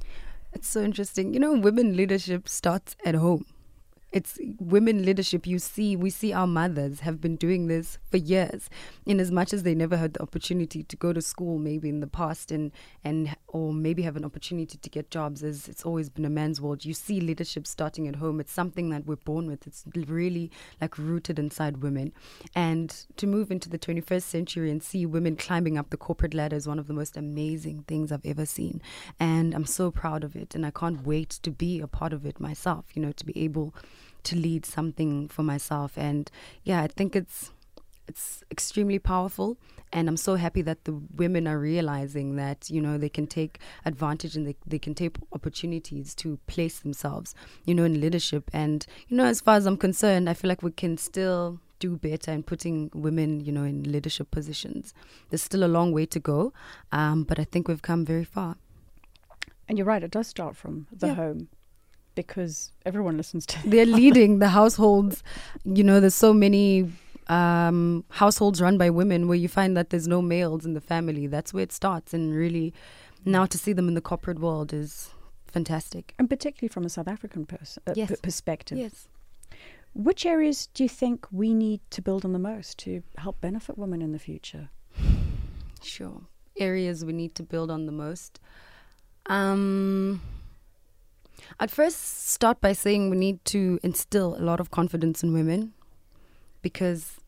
It's 0.53 0.67
so 0.67 0.81
interesting. 0.81 1.33
You 1.33 1.39
know, 1.39 1.53
women 1.53 1.95
leadership 1.95 2.47
starts 2.47 2.95
at 3.05 3.15
home 3.15 3.45
it's 4.11 4.39
women 4.59 5.05
leadership. 5.05 5.45
You 5.45 5.59
see 5.59 5.95
we 5.95 6.09
see 6.09 6.33
our 6.33 6.47
mothers 6.47 7.01
have 7.01 7.19
been 7.21 7.35
doing 7.35 7.67
this 7.67 7.97
for 8.09 8.17
years. 8.17 8.69
In 9.05 9.19
as 9.19 9.31
much 9.31 9.53
as 9.53 9.63
they 9.63 9.75
never 9.75 9.97
had 9.97 10.13
the 10.13 10.21
opportunity 10.21 10.83
to 10.83 10.95
go 10.95 11.13
to 11.13 11.21
school 11.21 11.59
maybe 11.59 11.89
in 11.89 11.99
the 11.99 12.07
past 12.07 12.51
and 12.51 12.71
and 13.03 13.35
or 13.47 13.73
maybe 13.73 14.03
have 14.03 14.15
an 14.15 14.25
opportunity 14.25 14.77
to 14.77 14.89
get 14.89 15.11
jobs 15.11 15.43
as 15.43 15.67
it's 15.67 15.85
always 15.85 16.09
been 16.09 16.25
a 16.25 16.29
man's 16.29 16.61
world 16.61 16.85
you 16.85 16.93
see 16.93 17.19
leadership 17.19 17.67
starting 17.67 18.07
at 18.07 18.15
home. 18.15 18.39
It's 18.39 18.53
something 18.53 18.89
that 18.89 19.05
we're 19.05 19.15
born 19.17 19.47
with. 19.47 19.67
It's 19.67 19.83
really 19.95 20.51
like 20.79 20.97
rooted 20.97 21.37
inside 21.39 21.77
women. 21.77 22.13
And 22.55 22.95
to 23.17 23.27
move 23.27 23.51
into 23.51 23.69
the 23.69 23.79
21st 23.79 24.23
century 24.23 24.71
and 24.71 24.81
see 24.81 25.05
women 25.05 25.35
climbing 25.35 25.77
up 25.77 25.89
the 25.89 25.97
corporate 25.97 26.33
ladder 26.33 26.55
is 26.55 26.67
one 26.67 26.79
of 26.79 26.87
the 26.87 26.93
most 26.93 27.17
amazing 27.17 27.83
things 27.87 28.11
I've 28.11 28.25
ever 28.25 28.45
seen. 28.45 28.81
And 29.19 29.53
I'm 29.53 29.65
so 29.65 29.91
proud 29.91 30.23
of 30.23 30.35
it. 30.35 30.55
And 30.55 30.65
I 30.65 30.71
can't 30.71 31.05
wait 31.05 31.29
to 31.29 31.51
be 31.51 31.79
a 31.79 31.87
part 31.87 32.13
of 32.13 32.25
it 32.25 32.39
myself 32.39 32.85
you 32.93 33.01
know 33.01 33.11
to 33.13 33.25
be 33.25 33.37
able 33.43 33.73
to 34.23 34.35
lead 34.35 34.65
something 34.65 35.27
for 35.27 35.43
myself. 35.43 35.97
And 35.97 36.29
yeah, 36.63 36.81
I 36.81 36.87
think 36.87 37.15
it's 37.15 37.51
it's 38.07 38.43
extremely 38.49 38.99
powerful. 38.99 39.57
And 39.93 40.09
i'm 40.09 40.17
so 40.17 40.35
happy 40.35 40.61
that 40.63 40.83
the 40.83 40.91
women 41.15 41.47
are 41.47 41.57
realizing 41.57 42.35
that 42.35 42.69
you 42.69 42.81
know 42.81 42.97
they 42.97 43.07
can 43.07 43.25
take 43.25 43.59
advantage 43.85 44.35
and 44.35 44.45
they, 44.45 44.55
they 44.65 44.79
can 44.79 44.93
take 44.93 45.15
opportunities 45.31 46.13
to 46.15 46.37
place 46.45 46.79
themselves 46.79 47.33
you 47.63 47.73
know 47.73 47.85
in 47.85 48.01
leadership. 48.01 48.51
And 48.51 48.85
you 49.07 49.15
know 49.15 49.25
as 49.25 49.39
far 49.39 49.55
as 49.55 49.65
i'm 49.65 49.77
concerned 49.77 50.29
i 50.29 50.33
feel 50.33 50.49
like 50.49 50.61
we 50.61 50.71
can 50.71 50.97
still 50.97 51.61
do 51.79 51.95
better 51.95 52.31
in 52.31 52.43
putting 52.43 52.91
women 52.93 53.39
you 53.39 53.51
know 53.51 53.63
in 53.63 53.89
leadership 53.89 54.29
positions. 54.29 54.93
There's 55.29 55.43
still 55.43 55.63
a 55.63 55.71
long 55.77 55.93
way 55.93 56.05
to 56.07 56.19
go 56.19 56.51
um, 56.91 57.23
but 57.23 57.39
i 57.39 57.45
think 57.45 57.69
we've 57.69 57.81
come 57.81 58.03
very 58.03 58.25
far. 58.25 58.57
And 59.69 59.77
you're 59.77 59.87
right 59.87 60.03
it 60.03 60.11
does 60.11 60.27
start 60.27 60.57
from 60.57 60.87
the 60.91 61.07
yeah. 61.07 61.13
home 61.13 61.47
because 62.25 62.71
everyone 62.85 63.15
listens 63.17 63.45
to 63.45 63.61
them. 63.61 63.69
they're 63.71 63.85
leading 64.01 64.39
the 64.39 64.49
households. 64.49 65.23
You 65.63 65.83
know 65.83 65.99
there's 65.99 66.15
so 66.15 66.33
many 66.33 66.91
um, 67.27 68.03
households 68.09 68.61
run 68.61 68.77
by 68.77 68.89
women 68.89 69.27
where 69.27 69.37
you 69.37 69.47
find 69.47 69.75
that 69.77 69.89
there's 69.89 70.07
no 70.07 70.21
males 70.21 70.65
in 70.65 70.73
the 70.73 70.81
family. 70.81 71.27
That's 71.27 71.53
where 71.53 71.63
it 71.63 71.71
starts. 71.71 72.13
And 72.13 72.33
really 72.33 72.73
now 73.25 73.45
to 73.45 73.57
see 73.57 73.73
them 73.73 73.87
in 73.87 73.93
the 73.93 74.01
corporate 74.01 74.39
world 74.39 74.73
is 74.73 75.11
fantastic. 75.45 76.13
And 76.19 76.29
particularly 76.29 76.69
from 76.69 76.85
a 76.85 76.89
south 76.89 77.07
african 77.07 77.45
pers- 77.45 77.79
uh, 77.87 77.93
yes. 77.95 78.09
p- 78.09 78.15
perspective. 78.21 78.77
Yes. 78.77 79.07
Which 79.93 80.25
areas 80.25 80.67
do 80.73 80.83
you 80.83 80.89
think 80.89 81.27
we 81.31 81.53
need 81.53 81.81
to 81.91 82.01
build 82.01 82.23
on 82.23 82.33
the 82.33 82.39
most 82.39 82.77
to 82.79 83.01
help 83.17 83.41
benefit 83.41 83.77
women 83.77 84.01
in 84.01 84.11
the 84.11 84.19
future? 84.19 84.69
Sure. 85.81 86.21
Areas 86.57 87.03
we 87.03 87.13
need 87.13 87.35
to 87.35 87.43
build 87.43 87.71
on 87.71 87.85
the 87.85 87.91
most. 87.91 88.39
Um, 89.25 90.21
I'd 91.59 91.71
first 91.71 92.29
start 92.29 92.61
by 92.61 92.73
saying 92.73 93.09
we 93.09 93.17
need 93.17 93.43
to 93.45 93.79
instill 93.83 94.35
a 94.35 94.43
lot 94.43 94.59
of 94.59 94.71
confidence 94.71 95.23
in 95.23 95.33
women 95.33 95.73
because 96.61 97.19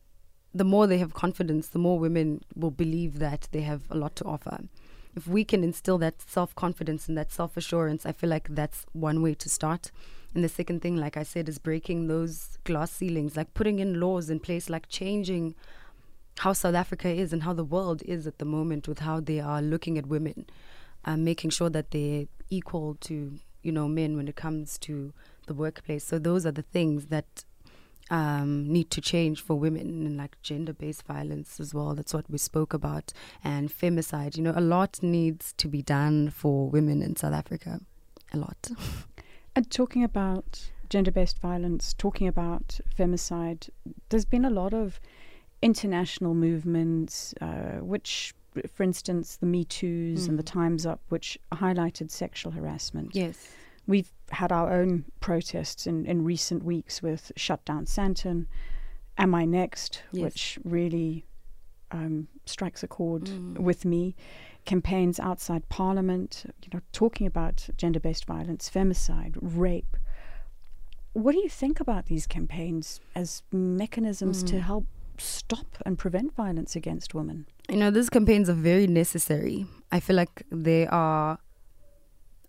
the 0.52 0.64
more 0.64 0.86
they 0.86 0.98
have 0.98 1.14
confidence, 1.14 1.68
the 1.68 1.78
more 1.78 1.98
women 1.98 2.42
will 2.54 2.70
believe 2.70 3.18
that 3.18 3.48
they 3.52 3.60
have 3.62 3.82
a 3.90 3.96
lot 3.96 4.16
to 4.16 4.24
offer. 4.24 4.58
If 5.14 5.26
we 5.26 5.44
can 5.44 5.64
instill 5.64 5.98
that 5.98 6.20
self 6.22 6.54
confidence 6.54 7.08
and 7.08 7.16
that 7.18 7.32
self 7.32 7.56
assurance, 7.56 8.06
I 8.06 8.12
feel 8.12 8.30
like 8.30 8.48
that's 8.50 8.86
one 8.92 9.22
way 9.22 9.34
to 9.34 9.48
start. 9.48 9.90
And 10.34 10.44
the 10.44 10.48
second 10.48 10.80
thing, 10.82 10.96
like 10.96 11.16
I 11.16 11.24
said, 11.24 11.48
is 11.48 11.58
breaking 11.58 12.06
those 12.06 12.58
glass 12.62 12.92
ceilings, 12.92 13.36
like 13.36 13.52
putting 13.54 13.80
in 13.80 13.98
laws 13.98 14.30
in 14.30 14.38
place, 14.38 14.70
like 14.70 14.88
changing 14.88 15.56
how 16.38 16.52
South 16.52 16.76
Africa 16.76 17.08
is 17.08 17.32
and 17.32 17.42
how 17.42 17.52
the 17.52 17.64
world 17.64 18.02
is 18.06 18.26
at 18.26 18.38
the 18.38 18.44
moment 18.44 18.86
with 18.86 19.00
how 19.00 19.18
they 19.20 19.40
are 19.40 19.60
looking 19.60 19.98
at 19.98 20.06
women, 20.06 20.46
um, 21.04 21.24
making 21.24 21.50
sure 21.50 21.68
that 21.70 21.90
they're 21.90 22.26
equal 22.48 22.96
to 23.00 23.40
you 23.62 23.72
know 23.72 23.88
men 23.88 24.16
when 24.16 24.28
it 24.28 24.36
comes 24.36 24.78
to 24.78 25.12
the 25.46 25.54
workplace. 25.54 26.04
So 26.04 26.18
those 26.18 26.46
are 26.46 26.52
the 26.52 26.62
things 26.62 27.06
that 27.06 27.44
um, 28.10 28.68
need 28.68 28.90
to 28.90 29.00
change 29.00 29.40
for 29.40 29.54
women 29.54 30.06
and 30.06 30.16
like 30.16 30.40
gender 30.42 30.72
based 30.72 31.06
violence 31.06 31.60
as 31.60 31.72
well. 31.72 31.94
That's 31.94 32.12
what 32.12 32.28
we 32.28 32.38
spoke 32.38 32.74
about. 32.74 33.12
And 33.42 33.70
femicide. 33.70 34.36
You 34.36 34.42
know, 34.42 34.52
a 34.54 34.60
lot 34.60 35.02
needs 35.02 35.52
to 35.54 35.68
be 35.68 35.82
done 35.82 36.30
for 36.30 36.68
women 36.68 37.02
in 37.02 37.16
South 37.16 37.34
Africa. 37.34 37.80
A 38.32 38.36
lot. 38.36 38.70
and 39.56 39.70
talking 39.70 40.04
about 40.04 40.70
gender 40.88 41.12
based 41.12 41.38
violence, 41.38 41.94
talking 41.94 42.26
about 42.26 42.80
femicide, 42.98 43.70
there's 44.08 44.24
been 44.24 44.44
a 44.44 44.50
lot 44.50 44.74
of 44.74 45.00
international 45.62 46.34
movements 46.34 47.34
uh, 47.40 47.78
which 47.80 48.34
for 48.72 48.82
instance, 48.82 49.36
the 49.36 49.46
Me 49.46 49.64
Too's 49.64 50.26
mm. 50.26 50.30
and 50.30 50.38
the 50.38 50.42
mm. 50.42 50.52
Time's 50.52 50.86
Up, 50.86 51.00
which 51.08 51.38
highlighted 51.52 52.10
sexual 52.10 52.52
harassment. 52.52 53.14
Yes. 53.14 53.48
We've 53.86 54.12
had 54.30 54.52
our 54.52 54.72
own 54.72 55.04
protests 55.20 55.86
in, 55.86 56.06
in 56.06 56.24
recent 56.24 56.64
weeks 56.64 57.02
with 57.02 57.32
Shut 57.36 57.64
Down 57.64 57.86
Sandton, 57.86 58.46
Am 59.18 59.34
I 59.34 59.44
Next, 59.44 60.02
yes. 60.12 60.24
which 60.24 60.58
really 60.64 61.26
um, 61.90 62.28
strikes 62.46 62.82
a 62.82 62.88
chord 62.88 63.24
mm. 63.24 63.58
with 63.58 63.84
me. 63.84 64.14
Campaigns 64.64 65.18
outside 65.18 65.68
Parliament, 65.68 66.44
you 66.62 66.70
know, 66.72 66.80
talking 66.92 67.26
about 67.26 67.68
gender-based 67.76 68.26
violence, 68.26 68.70
femicide, 68.70 69.36
rape. 69.40 69.96
What 71.12 71.32
do 71.32 71.38
you 71.38 71.48
think 71.48 71.80
about 71.80 72.06
these 72.06 72.26
campaigns 72.26 73.00
as 73.14 73.42
mechanisms 73.50 74.44
mm. 74.44 74.48
to 74.48 74.60
help 74.60 74.86
stop 75.18 75.78
and 75.84 75.98
prevent 75.98 76.34
violence 76.34 76.76
against 76.76 77.14
women? 77.14 77.46
You 77.70 77.76
know, 77.76 77.92
these 77.92 78.10
campaigns 78.10 78.50
are 78.50 78.54
very 78.54 78.88
necessary. 78.88 79.64
I 79.92 80.00
feel 80.00 80.16
like 80.16 80.42
they 80.50 80.88
are 80.88 81.38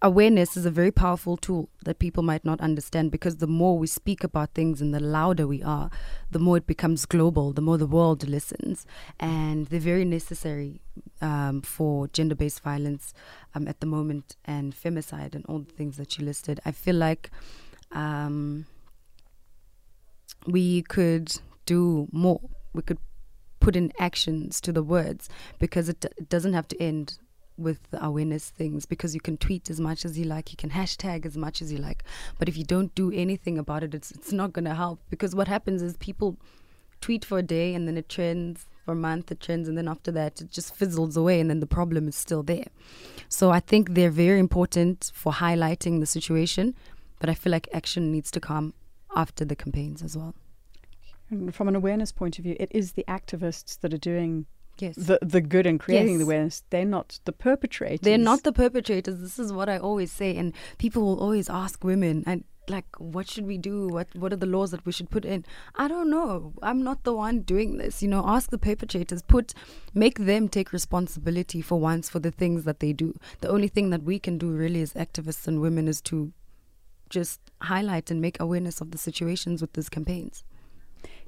awareness 0.02 0.58
is 0.58 0.66
a 0.66 0.72
very 0.72 0.92
powerful 0.92 1.38
tool 1.38 1.70
that 1.86 2.00
people 2.00 2.24
might 2.24 2.44
not 2.44 2.60
understand 2.60 3.12
because 3.12 3.38
the 3.38 3.46
more 3.46 3.78
we 3.78 3.86
speak 3.86 4.24
about 4.24 4.52
things 4.56 4.82
and 4.82 4.96
the 4.96 5.00
louder 5.00 5.46
we 5.46 5.62
are, 5.62 5.92
the 6.32 6.40
more 6.40 6.58
it 6.58 6.66
becomes 6.66 7.06
global, 7.06 7.54
the 7.54 7.62
more 7.62 7.78
the 7.78 7.86
world 7.86 8.28
listens. 8.28 8.88
And 9.20 9.68
they're 9.68 9.80
very 9.80 10.06
necessary 10.06 10.82
um, 11.22 11.62
for 11.62 12.08
gender 12.08 12.34
based 12.34 12.62
violence 12.62 13.14
um, 13.54 13.68
at 13.68 13.80
the 13.80 13.86
moment 13.86 14.38
and 14.46 14.76
femicide 14.76 15.36
and 15.36 15.46
all 15.46 15.60
the 15.60 15.72
things 15.72 15.98
that 15.98 16.18
you 16.18 16.26
listed. 16.26 16.60
I 16.66 16.72
feel 16.72 16.96
like 16.96 17.30
um, 17.92 18.66
we 20.48 20.82
could 20.82 21.32
do 21.68 22.08
more. 22.12 22.42
We 22.74 22.82
could 22.82 22.98
put 23.62 23.76
in 23.76 23.94
actions 23.98 24.60
to 24.60 24.74
the 24.74 24.84
words 24.84 25.30
because 25.60 25.88
it, 25.88 26.04
it 26.04 26.28
doesn't 26.28 26.54
have 26.54 26.68
to 26.68 26.82
end 26.82 27.18
with 27.58 27.80
awareness 27.94 28.50
things 28.50 28.86
because 28.86 29.14
you 29.14 29.22
can 29.22 29.38
tweet 29.38 29.70
as 29.70 29.80
much 29.80 30.04
as 30.04 30.18
you 30.18 30.26
like, 30.26 30.52
you 30.52 30.58
can 30.58 30.72
hashtag 30.72 31.26
as 31.26 31.38
much 31.38 31.62
as 31.62 31.72
you 31.72 31.78
like, 31.78 32.04
but 32.40 32.50
if 32.50 32.58
you 32.58 32.66
don't 32.66 32.94
do 32.96 33.12
anything 33.12 33.58
about 33.58 33.84
it, 33.84 33.94
it's 33.94 34.12
it's 34.12 34.34
not 34.34 34.52
going 34.52 34.66
to 34.66 34.74
help 34.74 35.00
because 35.10 35.36
what 35.36 35.48
happens 35.48 35.82
is 35.82 35.96
people 35.98 36.38
tweet 37.00 37.24
for 37.24 37.38
a 37.38 37.44
day 37.44 37.74
and 37.74 37.88
then 37.88 37.98
it 37.98 38.10
trends 38.10 38.68
for 38.86 38.94
a 38.94 38.96
month, 38.96 39.32
it 39.32 39.40
trends, 39.40 39.68
and 39.68 39.78
then 39.78 39.88
after 39.88 40.12
that 40.12 40.42
it 40.42 40.52
just 40.52 40.76
fizzles 40.76 41.16
away, 41.16 41.40
and 41.40 41.50
then 41.50 41.60
the 41.60 41.68
problem 41.68 42.08
is 42.08 42.16
still 42.16 42.44
there. 42.44 42.68
So 43.30 43.52
I 43.52 43.60
think 43.60 43.94
they're 43.94 44.10
very 44.10 44.40
important 44.40 45.12
for 45.14 45.32
highlighting 45.34 46.00
the 46.00 46.06
situation, 46.08 46.76
but 47.20 47.30
I 47.30 47.36
feel 47.36 47.52
like 47.52 47.70
action 47.74 48.12
needs 48.12 48.32
to 48.32 48.40
come 48.40 48.74
after 49.16 49.46
the 49.46 49.56
campaigns 49.56 50.02
as 50.02 50.18
well. 50.18 50.34
And 51.32 51.56
from 51.56 51.68
an 51.68 51.76
awareness 51.76 52.12
point 52.12 52.38
of 52.38 52.44
view, 52.44 52.56
it 52.60 52.70
is 52.72 52.92
the 52.92 53.06
activists 53.08 53.80
that 53.80 53.94
are 53.94 53.98
doing 53.98 54.46
yes. 54.78 54.96
the 54.98 55.18
the 55.22 55.42
good 55.42 55.66
and 55.66 55.80
creating 55.80 56.10
yes. 56.10 56.18
the 56.20 56.24
awareness. 56.26 56.64
They're 56.70 56.86
not 56.86 57.20
the 57.26 57.32
perpetrators. 57.32 58.02
They're 58.02 58.18
not 58.18 58.44
the 58.44 58.52
perpetrators. 58.52 59.20
This 59.20 59.40
is 59.40 59.54
what 59.54 59.70
I 59.70 59.78
always 59.78 60.12
say, 60.12 60.36
and 60.36 60.54
people 60.78 61.04
will 61.04 61.20
always 61.20 61.50
ask 61.50 61.84
women 61.84 62.24
and 62.28 62.44
like 62.70 62.86
what 63.00 63.28
should 63.28 63.48
we 63.48 63.58
do 63.58 63.88
what 63.88 64.08
what 64.16 64.32
are 64.32 64.38
the 64.38 64.46
laws 64.46 64.70
that 64.70 64.86
we 64.86 64.92
should 64.92 65.10
put 65.10 65.26
in 65.26 65.44
i 65.76 65.88
don't 65.88 66.10
know 66.10 66.54
i'm 66.62 66.84
not 66.84 67.04
the 67.04 67.14
one 67.14 67.40
doing 67.42 67.78
this 67.78 68.04
you 68.04 68.08
know 68.08 68.24
ask 68.26 68.52
the 68.52 68.58
perpetrators 68.58 69.24
put 69.24 69.54
make 69.96 70.20
them 70.20 70.48
take 70.48 70.72
responsibility 70.72 71.60
for 71.60 71.80
once 71.80 72.08
for 72.08 72.20
the 72.20 72.30
things 72.30 72.64
that 72.64 72.80
they 72.80 72.94
do 72.94 73.16
the 73.42 73.50
only 73.50 73.68
thing 73.68 73.90
that 73.90 74.04
we 74.04 74.20
can 74.20 74.38
do 74.38 74.48
really 74.52 74.82
as 74.82 74.94
activists 74.94 75.48
and 75.48 75.60
women 75.60 75.88
is 75.88 76.02
to 76.02 76.32
just 77.10 77.42
highlight 77.62 78.12
and 78.12 78.22
make 78.22 78.40
awareness 78.40 78.80
of 78.80 78.92
the 78.92 78.98
situations 78.98 79.60
with 79.60 79.74
these 79.74 79.90
campaigns 79.90 80.44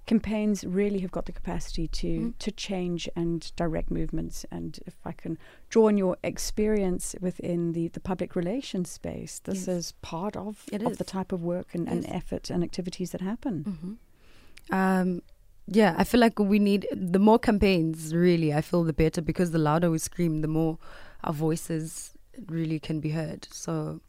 campaigns 0.06 0.66
really 0.66 1.00
have 1.00 1.12
got 1.12 1.26
the 1.26 1.32
capacity 1.32 1.88
to 1.88 2.08
mm. 2.08 2.34
to 2.40 2.52
change 2.52 3.10
and 3.16 3.52
direct 3.56 3.90
movements. 3.90 4.46
And 4.52 4.80
if 4.86 4.96
I 5.06 5.12
can 5.12 5.38
draw 5.70 5.88
on 5.88 5.98
your 5.98 6.18
experience 6.24 7.16
within 7.22 7.74
the, 7.74 7.88
the 7.90 8.00
public 8.00 8.36
relations 8.36 8.90
space, 8.90 9.40
this 9.44 9.68
yes. 9.68 9.68
is 9.68 9.92
part 10.02 10.36
of, 10.36 10.66
of 10.72 10.92
is. 10.92 10.98
the 10.98 11.04
type 11.04 11.32
of 11.32 11.44
work 11.44 11.74
and, 11.74 11.88
and 11.88 12.06
effort 12.08 12.50
and 12.50 12.64
activities 12.64 13.12
that 13.12 13.22
happen. 13.22 13.64
Mm-hmm. 13.64 14.76
Um, 14.76 15.22
yeah, 15.68 15.96
I 15.98 16.04
feel 16.04 16.20
like 16.20 16.40
we 16.40 16.60
need 16.60 16.88
the 16.92 17.20
more 17.20 17.40
campaigns. 17.40 18.14
Really, 18.14 18.54
I 18.54 18.62
feel 18.62 18.84
the 18.84 18.94
better 18.94 19.22
because 19.22 19.52
the 19.52 19.60
louder 19.60 19.90
we 19.90 19.98
scream, 19.98 20.42
the 20.42 20.48
more 20.50 20.78
our 21.24 21.34
voices 21.34 22.12
really 22.48 22.80
can 22.80 23.00
be 23.00 23.10
heard. 23.10 23.48
So, 23.52 24.02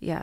yeah. 0.00 0.22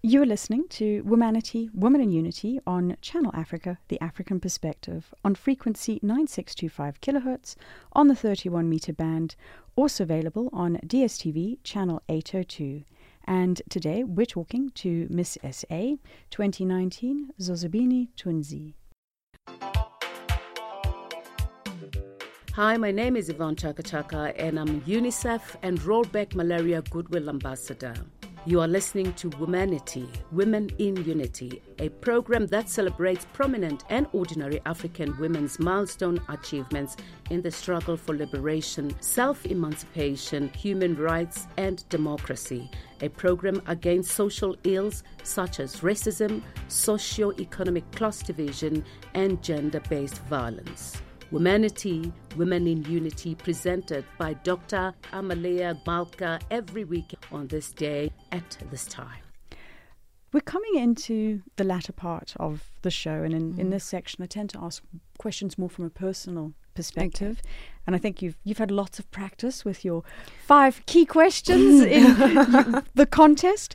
You 0.00 0.22
are 0.22 0.26
listening 0.26 0.68
to 0.68 1.02
Womanity, 1.02 1.74
Woman 1.74 2.00
in 2.00 2.12
Unity 2.12 2.60
on 2.64 2.96
Channel 3.02 3.32
Africa, 3.34 3.78
the 3.88 4.00
African 4.00 4.38
Perspective, 4.38 5.12
on 5.24 5.34
frequency 5.34 5.98
9625 6.04 7.00
kilohertz 7.00 7.56
on 7.94 8.06
the 8.06 8.14
31 8.14 8.68
meter 8.68 8.92
band, 8.92 9.34
also 9.74 10.04
available 10.04 10.50
on 10.52 10.76
DSTV 10.86 11.58
channel 11.64 12.00
802. 12.08 12.84
And 13.24 13.60
today 13.68 14.04
we're 14.04 14.24
talking 14.24 14.70
to 14.76 15.08
Miss 15.10 15.36
SA 15.42 15.96
2019 16.30 17.30
Zozibini 17.40 18.10
Tunzi. 18.16 18.74
Hi, 22.52 22.76
my 22.76 22.92
name 22.92 23.16
is 23.16 23.28
Yvonne 23.28 23.56
Chaka 23.56 23.82
Chaka, 23.82 24.32
and 24.36 24.60
I'm 24.60 24.80
UNICEF 24.82 25.56
and 25.62 25.82
Roll 25.82 26.04
Back 26.04 26.36
Malaria 26.36 26.82
Goodwill 26.82 27.28
Ambassador. 27.28 27.94
You 28.46 28.60
are 28.60 28.68
listening 28.68 29.12
to 29.14 29.28
Womanity, 29.30 30.08
Women 30.32 30.70
in 30.78 30.96
Unity, 31.04 31.60
a 31.80 31.88
program 31.88 32.46
that 32.46 32.68
celebrates 32.68 33.26
prominent 33.32 33.84
and 33.90 34.06
ordinary 34.12 34.60
African 34.64 35.18
women's 35.18 35.58
milestone 35.58 36.20
achievements 36.28 36.96
in 37.30 37.42
the 37.42 37.50
struggle 37.50 37.96
for 37.96 38.14
liberation, 38.16 38.94
self 39.00 39.44
emancipation, 39.44 40.48
human 40.50 40.96
rights, 40.96 41.46
and 41.56 41.86
democracy. 41.88 42.70
A 43.02 43.08
program 43.08 43.60
against 43.66 44.12
social 44.12 44.56
ills 44.64 45.02
such 45.24 45.60
as 45.60 45.80
racism, 45.80 46.42
socio 46.68 47.32
economic 47.38 47.90
class 47.92 48.22
division, 48.22 48.84
and 49.14 49.42
gender 49.42 49.80
based 49.90 50.22
violence. 50.24 51.02
Womanity, 51.32 52.12
Women 52.36 52.66
in 52.66 52.84
Unity, 52.84 53.34
presented 53.34 54.04
by 54.16 54.32
Dr. 54.34 54.94
Amalia 55.12 55.78
Malka 55.86 56.40
every 56.50 56.84
week 56.84 57.14
on 57.30 57.48
this 57.48 57.70
day 57.72 58.10
at 58.32 58.56
this 58.70 58.86
time. 58.86 59.20
We're 60.32 60.40
coming 60.40 60.76
into 60.76 61.42
the 61.56 61.64
latter 61.64 61.92
part 61.92 62.34
of 62.38 62.70
the 62.82 62.90
show, 62.90 63.22
and 63.22 63.34
in, 63.34 63.54
mm. 63.54 63.58
in 63.58 63.70
this 63.70 63.84
section, 63.84 64.22
I 64.22 64.26
tend 64.26 64.50
to 64.50 64.58
ask 64.60 64.82
questions 65.18 65.58
more 65.58 65.70
from 65.70 65.84
a 65.84 65.90
personal 65.90 66.52
perspective. 66.74 67.40
Okay. 67.40 67.50
And 67.86 67.96
I 67.96 67.98
think 67.98 68.22
you've 68.22 68.36
you've 68.44 68.58
had 68.58 68.70
lots 68.70 68.98
of 68.98 69.10
practice 69.10 69.64
with 69.64 69.84
your 69.84 70.04
five 70.46 70.82
key 70.86 71.06
questions 71.06 71.80
in 71.98 72.04
the 72.94 73.06
contest. 73.06 73.74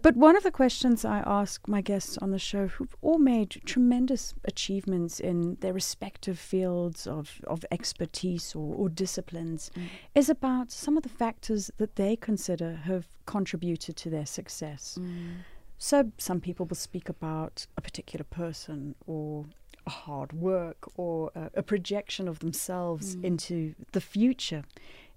But 0.00 0.16
one 0.16 0.36
of 0.36 0.42
the 0.42 0.50
questions 0.50 1.04
I 1.04 1.22
ask 1.26 1.68
my 1.68 1.82
guests 1.82 2.16
on 2.18 2.30
the 2.30 2.38
show, 2.38 2.66
who've 2.66 2.96
all 3.02 3.18
made 3.18 3.60
tremendous 3.66 4.32
achievements 4.46 5.20
in 5.20 5.56
their 5.60 5.74
respective 5.74 6.38
fields 6.38 7.06
of, 7.06 7.40
of 7.46 7.64
expertise 7.70 8.54
or, 8.54 8.74
or 8.74 8.88
disciplines, 8.88 9.70
mm. 9.76 9.88
is 10.14 10.30
about 10.30 10.70
some 10.70 10.96
of 10.96 11.02
the 11.02 11.10
factors 11.10 11.70
that 11.76 11.96
they 11.96 12.16
consider 12.16 12.74
have 12.84 13.06
contributed 13.26 13.96
to 13.96 14.08
their 14.08 14.24
success. 14.24 14.96
Mm. 14.98 15.40
So, 15.76 16.10
some 16.16 16.40
people 16.40 16.64
will 16.64 16.76
speak 16.76 17.08
about 17.08 17.66
a 17.76 17.82
particular 17.82 18.24
person 18.24 18.94
or 19.06 19.44
hard 19.86 20.32
work 20.32 20.88
or 20.96 21.30
a, 21.34 21.50
a 21.56 21.62
projection 21.62 22.28
of 22.28 22.38
themselves 22.38 23.16
mm. 23.16 23.24
into 23.24 23.74
the 23.92 24.00
future. 24.00 24.62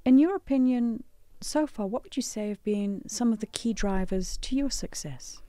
In 0.03 0.17
your 0.17 0.35
opinion, 0.35 1.03
so 1.45 1.67
far, 1.67 1.85
what 1.85 2.03
would 2.03 2.17
you 2.17 2.23
say 2.23 2.49
have 2.49 2.63
been 2.63 3.07
some 3.07 3.31
of 3.31 3.39
the 3.39 3.45
key 3.45 3.73
drivers 3.73 4.37
to 4.37 4.55
your 4.55 4.71
success? 4.71 5.41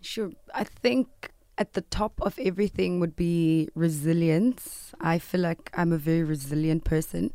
Sure. 0.00 0.30
I 0.54 0.64
think 0.64 1.30
at 1.58 1.74
the 1.74 1.82
top 1.82 2.20
of 2.20 2.38
everything 2.38 3.00
would 3.00 3.14
be 3.14 3.68
resilience. 3.74 4.92
I 5.00 5.18
feel 5.18 5.42
like 5.42 5.70
I'm 5.74 5.92
a 5.92 5.98
very 5.98 6.22
resilient 6.22 6.84
person. 6.84 7.32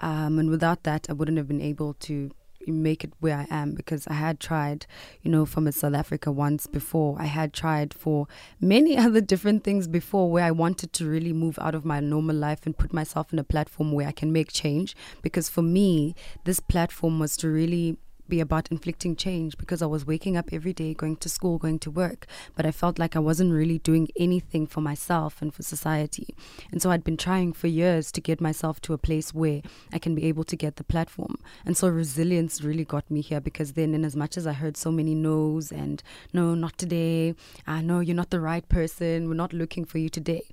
Um, 0.00 0.38
and 0.38 0.50
without 0.50 0.82
that, 0.82 1.06
I 1.08 1.12
wouldn't 1.12 1.38
have 1.38 1.48
been 1.48 1.60
able 1.60 1.94
to 1.94 2.32
make 2.66 3.04
it 3.04 3.12
where 3.20 3.38
I 3.38 3.46
am 3.50 3.74
because 3.74 4.06
I 4.06 4.14
had 4.14 4.40
tried, 4.40 4.86
you 5.22 5.30
know, 5.30 5.46
from 5.46 5.70
South 5.72 5.94
Africa 5.94 6.30
once 6.30 6.66
before. 6.66 7.16
I 7.18 7.26
had 7.26 7.52
tried 7.52 7.94
for 7.94 8.26
many 8.60 8.96
other 9.04 9.20
different 9.20 9.64
things 9.64 9.88
before 9.88 10.30
where 10.30 10.44
I 10.44 10.50
wanted 10.50 10.92
to 10.94 11.08
really 11.08 11.32
move 11.32 11.58
out 11.60 11.74
of 11.74 11.84
my 11.84 12.00
normal 12.00 12.36
life 12.36 12.66
and 12.66 12.76
put 12.76 12.92
myself 12.92 13.32
in 13.32 13.38
a 13.38 13.44
platform 13.44 13.92
where 13.92 14.08
I 14.08 14.12
can 14.12 14.32
make 14.32 14.52
change. 14.52 14.94
Because 15.22 15.48
for 15.48 15.62
me, 15.62 16.14
this 16.44 16.60
platform 16.60 17.18
was 17.18 17.36
to 17.38 17.48
really 17.48 17.96
be 18.32 18.40
about 18.40 18.68
inflicting 18.70 19.14
change 19.14 19.58
because 19.58 19.82
I 19.82 19.86
was 19.94 20.06
waking 20.06 20.38
up 20.38 20.54
every 20.54 20.72
day, 20.72 20.94
going 20.94 21.16
to 21.16 21.28
school, 21.28 21.58
going 21.58 21.78
to 21.80 21.90
work, 21.90 22.26
but 22.56 22.64
I 22.64 22.70
felt 22.70 22.98
like 22.98 23.14
I 23.14 23.18
wasn't 23.18 23.52
really 23.52 23.78
doing 23.78 24.08
anything 24.16 24.66
for 24.66 24.80
myself 24.80 25.42
and 25.42 25.52
for 25.52 25.62
society. 25.62 26.34
And 26.70 26.80
so 26.80 26.90
I'd 26.90 27.04
been 27.04 27.18
trying 27.18 27.52
for 27.52 27.66
years 27.66 28.10
to 28.12 28.22
get 28.22 28.40
myself 28.40 28.80
to 28.82 28.94
a 28.94 28.98
place 29.08 29.34
where 29.34 29.60
I 29.92 29.98
can 29.98 30.14
be 30.14 30.24
able 30.24 30.44
to 30.44 30.56
get 30.56 30.76
the 30.76 30.84
platform. 30.84 31.36
And 31.66 31.76
so 31.76 31.88
resilience 31.88 32.62
really 32.62 32.86
got 32.86 33.10
me 33.10 33.20
here 33.20 33.42
because 33.42 33.74
then, 33.74 33.92
in 33.92 34.02
as 34.02 34.16
much 34.16 34.38
as 34.38 34.46
I 34.46 34.54
heard 34.54 34.78
so 34.78 34.90
many 34.90 35.14
no's 35.14 35.70
and 35.70 36.02
no, 36.32 36.54
not 36.54 36.78
today, 36.78 37.34
I 37.66 37.80
uh, 37.80 37.82
know 37.82 38.00
you're 38.00 38.16
not 38.16 38.30
the 38.30 38.40
right 38.40 38.66
person, 38.66 39.28
we're 39.28 39.42
not 39.44 39.52
looking 39.52 39.84
for 39.84 39.98
you 39.98 40.08
today. 40.08 40.44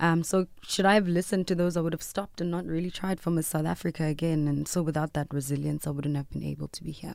Um, 0.00 0.24
so 0.24 0.48
should 0.62 0.86
I 0.86 0.94
have 0.94 1.06
listened 1.06 1.46
to 1.46 1.54
those, 1.54 1.76
I 1.76 1.82
would 1.82 1.92
have 1.92 2.02
stopped 2.02 2.40
and 2.40 2.50
not 2.50 2.66
really 2.66 2.90
tried 2.90 3.20
from 3.20 3.40
South 3.42 3.66
Africa 3.66 4.02
again. 4.06 4.48
And 4.48 4.66
so 4.66 4.82
without 4.82 5.12
that 5.12 5.28
resilience, 5.32 5.86
I 5.86 5.90
wouldn't 5.90 6.16
have 6.16 6.30
been 6.30 6.42
able 6.42 6.66
to 6.66 6.82
be 6.82 6.90
here 6.90 7.14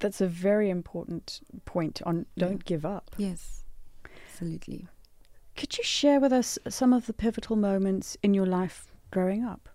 that's 0.00 0.20
a 0.20 0.26
very 0.26 0.70
important 0.70 1.40
point 1.64 2.02
on 2.04 2.26
don't 2.36 2.52
yeah. 2.52 2.64
give 2.64 2.84
up. 2.84 3.14
Yes, 3.16 3.64
absolutely. 4.28 4.88
Could 5.56 5.76
you 5.76 5.84
share 5.84 6.18
with 6.18 6.32
us 6.32 6.58
some 6.68 6.92
of 6.92 7.06
the 7.06 7.12
pivotal 7.12 7.54
moments 7.56 8.16
in 8.22 8.34
your 8.34 8.46
life 8.46 8.86
growing 9.10 9.44
up? 9.44 9.68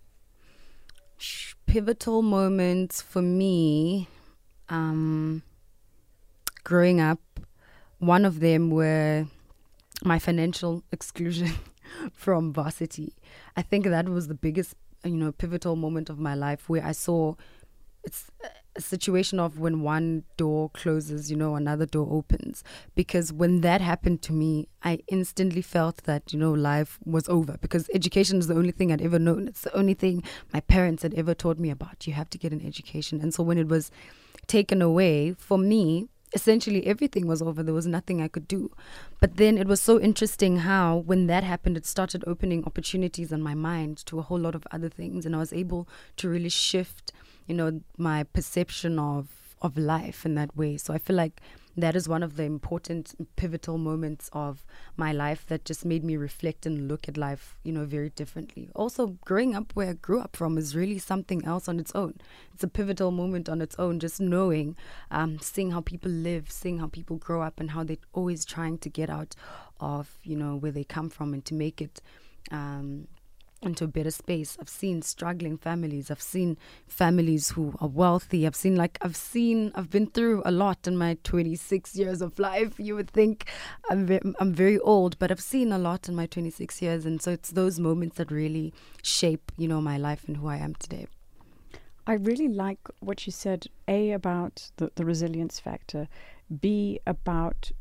Pivotal 1.66 2.22
moments 2.22 3.00
for 3.00 3.22
me, 3.22 4.08
um, 4.68 5.42
growing 6.64 7.00
up, 7.00 7.20
one 7.98 8.24
of 8.24 8.40
them 8.40 8.70
were 8.70 9.26
my 10.04 10.18
financial 10.18 10.82
exclusion 10.92 11.52
from 12.12 12.52
varsity. 12.52 13.14
I 13.56 13.62
think 13.62 13.86
that 13.86 14.08
was 14.08 14.28
the 14.28 14.34
biggest, 14.34 14.74
you 15.04 15.16
know, 15.16 15.32
pivotal 15.32 15.76
moment 15.76 16.10
of 16.10 16.18
my 16.18 16.34
life 16.34 16.68
where 16.68 16.84
I 16.84 16.92
saw 16.92 17.34
it's 18.04 18.30
a 18.76 18.80
situation 18.80 19.40
of 19.40 19.58
when 19.58 19.82
one 19.82 20.24
door 20.36 20.70
closes, 20.70 21.30
you 21.30 21.36
know, 21.36 21.56
another 21.56 21.86
door 21.86 22.06
opens. 22.10 22.62
Because 22.94 23.32
when 23.32 23.60
that 23.62 23.80
happened 23.80 24.22
to 24.22 24.32
me, 24.32 24.68
I 24.82 25.00
instantly 25.08 25.62
felt 25.62 26.04
that, 26.04 26.32
you 26.32 26.38
know, 26.38 26.52
life 26.52 26.98
was 27.04 27.28
over 27.28 27.56
because 27.60 27.88
education 27.94 28.38
is 28.38 28.46
the 28.46 28.54
only 28.54 28.72
thing 28.72 28.92
I'd 28.92 29.02
ever 29.02 29.18
known. 29.18 29.48
It's 29.48 29.62
the 29.62 29.76
only 29.76 29.94
thing 29.94 30.22
my 30.52 30.60
parents 30.60 31.02
had 31.02 31.14
ever 31.14 31.34
taught 31.34 31.58
me 31.58 31.70
about. 31.70 32.06
You 32.06 32.12
have 32.12 32.30
to 32.30 32.38
get 32.38 32.52
an 32.52 32.64
education. 32.64 33.20
And 33.20 33.32
so 33.32 33.42
when 33.42 33.58
it 33.58 33.68
was 33.68 33.90
taken 34.46 34.82
away, 34.82 35.32
for 35.32 35.58
me, 35.58 36.08
essentially 36.34 36.86
everything 36.86 37.26
was 37.26 37.40
over. 37.40 37.62
There 37.62 37.74
was 37.74 37.86
nothing 37.86 38.20
I 38.20 38.28
could 38.28 38.46
do. 38.46 38.70
But 39.20 39.36
then 39.36 39.56
it 39.58 39.66
was 39.66 39.80
so 39.80 39.98
interesting 40.00 40.58
how, 40.58 40.98
when 40.98 41.26
that 41.28 41.44
happened, 41.44 41.76
it 41.76 41.86
started 41.86 42.24
opening 42.26 42.64
opportunities 42.64 43.32
in 43.32 43.42
my 43.42 43.54
mind 43.54 44.04
to 44.06 44.18
a 44.18 44.22
whole 44.22 44.38
lot 44.38 44.54
of 44.54 44.66
other 44.70 44.88
things. 44.88 45.24
And 45.24 45.34
I 45.34 45.38
was 45.38 45.52
able 45.52 45.88
to 46.16 46.28
really 46.28 46.48
shift 46.48 47.12
you 47.46 47.54
know, 47.54 47.80
my 47.96 48.24
perception 48.24 48.98
of 48.98 49.28
of 49.62 49.78
life 49.78 50.26
in 50.26 50.34
that 50.34 50.54
way. 50.56 50.76
So 50.76 50.92
I 50.92 50.98
feel 50.98 51.16
like 51.16 51.40
that 51.78 51.94
is 51.94 52.08
one 52.08 52.22
of 52.22 52.36
the 52.36 52.42
important 52.44 53.14
pivotal 53.36 53.76
moments 53.76 54.30
of 54.32 54.64
my 54.96 55.12
life 55.12 55.44
that 55.48 55.64
just 55.64 55.84
made 55.84 56.02
me 56.02 56.16
reflect 56.16 56.64
and 56.64 56.88
look 56.88 57.06
at 57.06 57.18
life, 57.18 57.58
you 57.64 57.72
know, 57.72 57.84
very 57.84 58.08
differently. 58.10 58.70
Also, 58.74 59.18
growing 59.24 59.54
up 59.54 59.72
where 59.74 59.90
I 59.90 59.92
grew 59.92 60.20
up 60.20 60.36
from 60.36 60.56
is 60.56 60.74
really 60.74 60.98
something 60.98 61.44
else 61.44 61.68
on 61.68 61.78
its 61.78 61.94
own. 61.94 62.14
It's 62.54 62.64
a 62.64 62.68
pivotal 62.68 63.10
moment 63.10 63.48
on 63.48 63.60
its 63.60 63.76
own, 63.78 64.00
just 64.00 64.20
knowing, 64.20 64.74
um, 65.10 65.38
seeing 65.40 65.72
how 65.72 65.82
people 65.82 66.10
live, 66.10 66.50
seeing 66.50 66.78
how 66.78 66.86
people 66.88 67.16
grow 67.16 67.42
up, 67.42 67.60
and 67.60 67.72
how 67.72 67.84
they're 67.84 67.98
always 68.14 68.46
trying 68.46 68.78
to 68.78 68.88
get 68.88 69.10
out 69.10 69.34
of, 69.78 70.18
you 70.22 70.36
know, 70.36 70.56
where 70.56 70.72
they 70.72 70.84
come 70.84 71.10
from 71.10 71.34
and 71.34 71.44
to 71.44 71.54
make 71.54 71.82
it. 71.82 72.00
Um, 72.50 73.08
into 73.62 73.84
a 73.84 73.88
better 73.88 74.10
space. 74.10 74.56
I've 74.60 74.68
seen 74.68 75.02
struggling 75.02 75.56
families. 75.56 76.10
I've 76.10 76.22
seen 76.22 76.56
families 76.86 77.50
who 77.50 77.74
are 77.80 77.88
wealthy. 77.88 78.46
I've 78.46 78.56
seen 78.56 78.76
like 78.76 78.98
I've 79.00 79.16
seen 79.16 79.72
I've 79.74 79.90
been 79.90 80.06
through 80.06 80.42
a 80.44 80.50
lot 80.50 80.86
in 80.86 80.96
my 80.96 81.16
26 81.24 81.96
years 81.96 82.20
of 82.20 82.38
life. 82.38 82.74
You 82.78 82.94
would 82.96 83.10
think 83.10 83.48
I'm 83.90 84.06
ve- 84.06 84.20
I'm 84.38 84.52
very 84.52 84.78
old, 84.80 85.18
but 85.18 85.30
I've 85.30 85.40
seen 85.40 85.72
a 85.72 85.78
lot 85.78 86.08
in 86.08 86.14
my 86.14 86.26
26 86.26 86.82
years, 86.82 87.06
and 87.06 87.20
so 87.20 87.32
it's 87.32 87.50
those 87.50 87.78
moments 87.78 88.16
that 88.16 88.30
really 88.30 88.72
shape 89.02 89.52
you 89.56 89.68
know 89.68 89.80
my 89.80 89.96
life 89.96 90.24
and 90.26 90.36
who 90.36 90.48
I 90.48 90.56
am 90.56 90.74
today. 90.74 91.06
I 92.06 92.14
really 92.14 92.48
like 92.48 92.78
what 93.00 93.26
you 93.26 93.32
said. 93.32 93.66
A 93.88 94.12
about 94.12 94.70
the, 94.76 94.90
the 94.94 95.04
resilience 95.04 95.58
factor. 95.58 96.08
B 96.60 97.00
about 97.06 97.72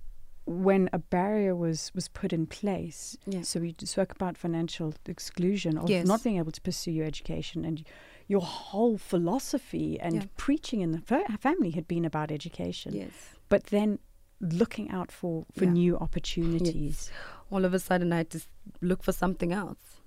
when 0.46 0.90
a 0.94 1.00
barrier 1.00 1.56
was 1.56 1.92
was 1.96 2.08
put 2.08 2.32
in 2.32 2.46
place, 2.46 3.18
yeah. 3.26 3.42
so 3.42 3.60
we 3.60 3.76
spoke 3.84 4.12
about 4.12 4.38
financial 4.38 4.94
exclusion 5.08 5.78
of 5.78 5.90
yes. 5.90 6.06
not 6.06 6.24
being 6.24 6.38
able 6.38 6.52
to 6.52 6.62
pursue 6.62 6.92
your 6.92 7.06
education, 7.06 7.66
and 7.66 7.84
your 8.28 8.42
whole 8.42 8.98
philosophy 8.98 10.00
and 10.00 10.16
yeah. 10.16 10.24
preaching 10.38 10.82
in 10.82 10.92
the 10.92 11.02
family 11.40 11.72
had 11.72 11.88
been 11.88 12.06
about 12.06 12.32
education. 12.32 12.94
Yes. 12.94 13.12
But 13.50 13.66
then 13.66 14.00
looking 14.40 14.92
out 14.92 15.12
for 15.12 15.46
for 15.58 15.66
yeah. 15.66 15.72
new 15.72 15.98
opportunities. 15.98 17.10
Yes. 17.10 17.12
All 17.52 17.66
of 17.66 17.74
a 17.74 17.80
sudden, 17.80 18.14
I 18.14 18.18
had 18.18 18.30
to 18.32 18.42
look 18.82 19.04
for 19.04 19.12
something 19.12 19.52
else. 19.52 20.02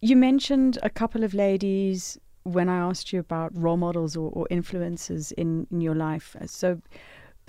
You 0.00 0.16
mentioned 0.16 0.78
a 0.82 0.88
couple 0.88 1.24
of 1.24 1.34
ladies 1.34 2.18
when 2.44 2.70
I 2.70 2.78
asked 2.78 3.12
you 3.12 3.20
about 3.20 3.50
role 3.54 3.76
models 3.76 4.16
or, 4.16 4.30
or 4.32 4.46
influences 4.50 5.32
in, 5.32 5.66
in 5.70 5.82
your 5.82 5.94
life. 5.94 6.34
So 6.46 6.80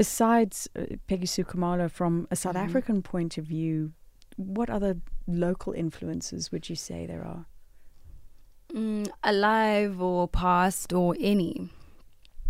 besides 0.02 0.68
uh, 0.76 0.82
Peggy 1.08 1.28
Sue 1.28 1.44
Khumalo, 1.44 1.88
from 1.88 2.28
a 2.32 2.36
South 2.36 2.56
mm-hmm. 2.56 2.66
African 2.66 3.04
point 3.04 3.38
of 3.38 3.46
view, 3.46 3.92
what 4.36 4.68
other 4.68 4.98
local 5.28 5.74
influences 5.74 6.52
would 6.52 6.68
you 6.72 6.76
say 6.76 7.06
there 7.06 7.24
are? 7.24 7.46
Mm, 8.74 9.08
alive 9.24 10.02
or 10.02 10.28
past 10.28 10.92
or 10.92 11.16
any? 11.20 11.70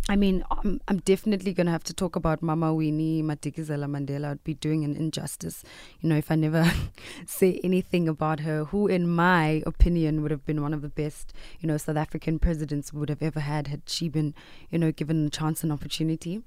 I 0.07 0.15
mean, 0.15 0.45
I'm, 0.49 0.79
I'm 0.87 0.99
definitely 0.99 1.51
going 1.51 1.65
to 1.65 1.73
have 1.73 1.83
to 1.83 1.93
talk 1.93 2.15
about 2.15 2.41
Mama 2.41 2.73
Winnie 2.73 3.21
Madikizela 3.21 3.85
Mandela. 3.85 4.31
I'd 4.31 4.45
be 4.45 4.53
doing 4.53 4.85
an 4.85 4.95
injustice, 4.95 5.61
you 5.99 6.07
know, 6.07 6.15
if 6.15 6.31
I 6.31 6.35
never 6.35 6.71
say 7.25 7.59
anything 7.65 8.07
about 8.07 8.39
her, 8.39 8.63
who, 8.63 8.87
in 8.87 9.09
my 9.09 9.61
opinion, 9.65 10.21
would 10.21 10.31
have 10.31 10.45
been 10.45 10.61
one 10.61 10.73
of 10.73 10.81
the 10.81 10.89
best, 10.89 11.33
you 11.59 11.67
know, 11.67 11.75
South 11.75 11.97
African 11.97 12.39
presidents 12.39 12.93
would 12.93 13.09
have 13.09 13.21
ever 13.21 13.41
had 13.41 13.67
had 13.67 13.81
she 13.87 14.07
been, 14.07 14.33
you 14.69 14.79
know, 14.79 14.93
given 14.93 15.27
a 15.27 15.29
chance 15.29 15.63
and 15.63 15.73
opportunity. 15.73 16.41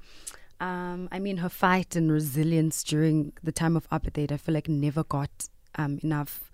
Um, 0.61 1.09
I 1.11 1.19
mean, 1.19 1.39
her 1.39 1.49
fight 1.49 1.97
and 1.97 2.11
resilience 2.11 2.83
during 2.85 3.33
the 3.43 3.53
time 3.53 3.77
of 3.77 3.89
apartheid, 3.91 4.33
I 4.33 4.37
feel 4.37 4.55
like 4.55 4.69
never 4.69 5.05
got 5.05 5.49
um, 5.75 5.99
enough 6.03 6.51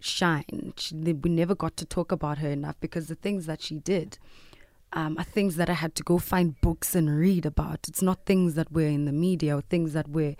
shine. 0.00 0.74
She, 0.76 0.94
we 0.94 1.30
never 1.30 1.54
got 1.54 1.76
to 1.78 1.84
talk 1.84 2.12
about 2.12 2.38
her 2.38 2.50
enough 2.50 2.76
because 2.80 3.06
the 3.06 3.14
things 3.14 3.46
that 3.46 3.62
she 3.62 3.76
did 3.78 4.18
um, 4.92 5.16
are 5.18 5.24
things 5.24 5.56
that 5.56 5.70
I 5.70 5.74
had 5.74 5.94
to 5.96 6.02
go 6.02 6.18
find 6.18 6.60
books 6.60 6.94
and 6.94 7.18
read 7.18 7.46
about. 7.46 7.88
It's 7.88 8.02
not 8.02 8.26
things 8.26 8.54
that 8.54 8.72
were 8.72 8.86
in 8.86 9.04
the 9.04 9.12
media 9.12 9.56
or 9.56 9.62
things 9.62 9.92
that 9.94 10.08
were 10.08 10.34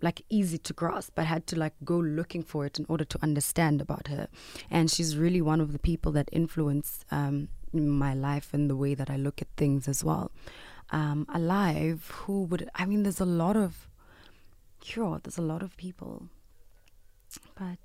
like 0.00 0.22
easy 0.28 0.58
to 0.58 0.72
grasp. 0.72 1.18
I 1.18 1.22
had 1.22 1.46
to 1.48 1.58
like 1.58 1.74
go 1.84 1.96
looking 1.96 2.42
for 2.42 2.66
it 2.66 2.78
in 2.78 2.86
order 2.88 3.04
to 3.04 3.18
understand 3.22 3.80
about 3.80 4.08
her. 4.08 4.28
And 4.70 4.90
she's 4.90 5.16
really 5.16 5.40
one 5.40 5.60
of 5.60 5.72
the 5.72 5.78
people 5.78 6.12
that 6.12 6.28
influence 6.32 7.04
um, 7.10 7.48
my 7.72 8.14
life 8.14 8.50
and 8.52 8.70
the 8.70 8.76
way 8.76 8.94
that 8.94 9.10
I 9.10 9.16
look 9.16 9.42
at 9.42 9.48
things 9.56 9.88
as 9.88 10.04
well. 10.04 10.30
Um, 10.90 11.26
alive, 11.32 12.10
who 12.14 12.44
would 12.44 12.70
I 12.74 12.86
mean? 12.86 13.02
There's 13.02 13.20
a 13.20 13.24
lot 13.24 13.56
of 13.56 13.88
sure, 14.84 15.18
there's 15.22 15.38
a 15.38 15.42
lot 15.42 15.62
of 15.62 15.76
people, 15.76 16.28
but 17.58 17.78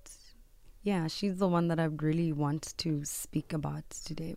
yeah, 0.84 1.08
she's 1.08 1.38
the 1.38 1.48
one 1.48 1.68
that 1.70 1.80
I 1.80 1.86
really 1.86 2.32
want 2.32 2.74
to 2.78 3.04
speak 3.06 3.54
about 3.54 3.90
today. 3.90 4.36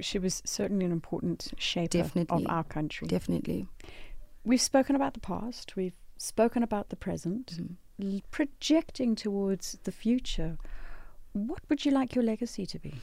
She 0.00 0.18
was 0.18 0.42
certainly 0.44 0.86
an 0.86 0.92
important 0.92 1.52
shaper 1.58 1.98
Definitely. 1.98 2.44
of 2.46 2.50
our 2.50 2.64
country. 2.64 3.06
Definitely. 3.06 3.68
We've 4.44 4.60
spoken 4.60 4.96
about 4.96 5.14
the 5.14 5.20
past. 5.20 5.76
We've 5.76 5.94
spoken 6.16 6.62
about 6.62 6.88
the 6.88 6.96
present. 6.96 7.58
L- 8.02 8.20
projecting 8.30 9.14
towards 9.14 9.78
the 9.84 9.92
future, 9.92 10.58
what 11.32 11.60
would 11.68 11.84
you 11.84 11.92
like 11.92 12.14
your 12.14 12.24
legacy 12.24 12.66
to 12.66 12.78
be? 12.78 12.94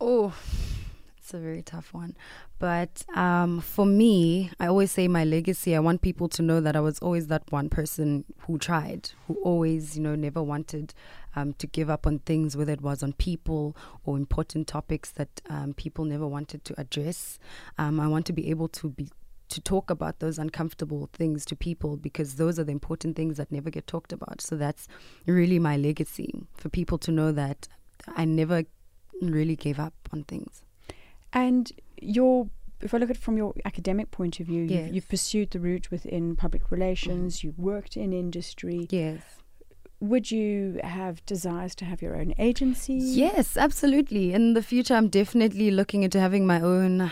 Oh, 0.00 0.34
it's 1.24 1.32
a 1.32 1.38
very 1.38 1.62
tough 1.62 1.94
one. 1.94 2.14
But 2.58 3.02
um, 3.14 3.62
for 3.62 3.86
me, 3.86 4.50
I 4.60 4.66
always 4.66 4.90
say 4.90 5.08
my 5.08 5.24
legacy, 5.24 5.74
I 5.74 5.78
want 5.78 6.02
people 6.02 6.28
to 6.28 6.42
know 6.42 6.60
that 6.60 6.76
I 6.76 6.80
was 6.80 6.98
always 6.98 7.28
that 7.28 7.50
one 7.50 7.70
person 7.70 8.26
who 8.40 8.58
tried, 8.58 9.08
who 9.26 9.36
always, 9.36 9.96
you 9.96 10.02
know, 10.02 10.14
never 10.16 10.42
wanted 10.42 10.92
um, 11.34 11.54
to 11.54 11.66
give 11.66 11.88
up 11.88 12.06
on 12.06 12.18
things, 12.18 12.58
whether 12.58 12.74
it 12.74 12.82
was 12.82 13.02
on 13.02 13.14
people 13.14 13.74
or 14.04 14.18
important 14.18 14.68
topics 14.68 15.12
that 15.12 15.40
um, 15.48 15.72
people 15.72 16.04
never 16.04 16.26
wanted 16.26 16.62
to 16.66 16.78
address. 16.78 17.38
Um, 17.78 18.00
I 18.00 18.06
want 18.06 18.26
to 18.26 18.34
be 18.34 18.50
able 18.50 18.68
to 18.68 18.90
be 18.90 19.08
to 19.48 19.62
talk 19.62 19.88
about 19.88 20.18
those 20.18 20.38
uncomfortable 20.38 21.08
things 21.14 21.46
to 21.46 21.56
people 21.56 21.96
because 21.96 22.34
those 22.34 22.58
are 22.58 22.64
the 22.64 22.72
important 22.72 23.16
things 23.16 23.38
that 23.38 23.50
never 23.50 23.70
get 23.70 23.86
talked 23.86 24.12
about. 24.12 24.42
So 24.42 24.56
that's 24.56 24.88
really 25.26 25.58
my 25.58 25.78
legacy 25.78 26.34
for 26.54 26.68
people 26.68 26.98
to 26.98 27.10
know 27.10 27.32
that 27.32 27.66
I 28.08 28.26
never 28.26 28.64
really 29.22 29.56
gave 29.56 29.78
up 29.78 29.94
on 30.12 30.24
things. 30.24 30.63
And 31.34 31.70
your, 32.00 32.48
if 32.80 32.94
I 32.94 32.98
look 32.98 33.10
at 33.10 33.16
it 33.16 33.22
from 33.22 33.36
your 33.36 33.52
academic 33.64 34.10
point 34.10 34.40
of 34.40 34.46
view, 34.46 34.62
Yes. 34.62 34.86
you've, 34.86 34.94
you've 34.94 35.08
pursued 35.08 35.50
the 35.50 35.60
route 35.60 35.90
within 35.90 36.36
public 36.36 36.64
mm-hmm. 36.64 36.74
relations. 36.76 37.42
You've 37.44 37.58
worked 37.58 37.96
in 37.96 38.12
industry. 38.12 38.86
Yes. 38.90 39.20
Would 40.00 40.30
you 40.30 40.80
have 40.84 41.24
desires 41.26 41.74
to 41.76 41.84
have 41.84 42.00
your 42.00 42.16
own 42.16 42.34
agency? 42.38 42.94
Yes, 42.94 43.56
absolutely. 43.56 44.32
In 44.32 44.54
the 44.54 44.62
future, 44.62 44.94
I'm 44.94 45.08
definitely 45.08 45.70
looking 45.70 46.02
into 46.02 46.20
having 46.20 46.46
my 46.46 46.60
own 46.60 47.10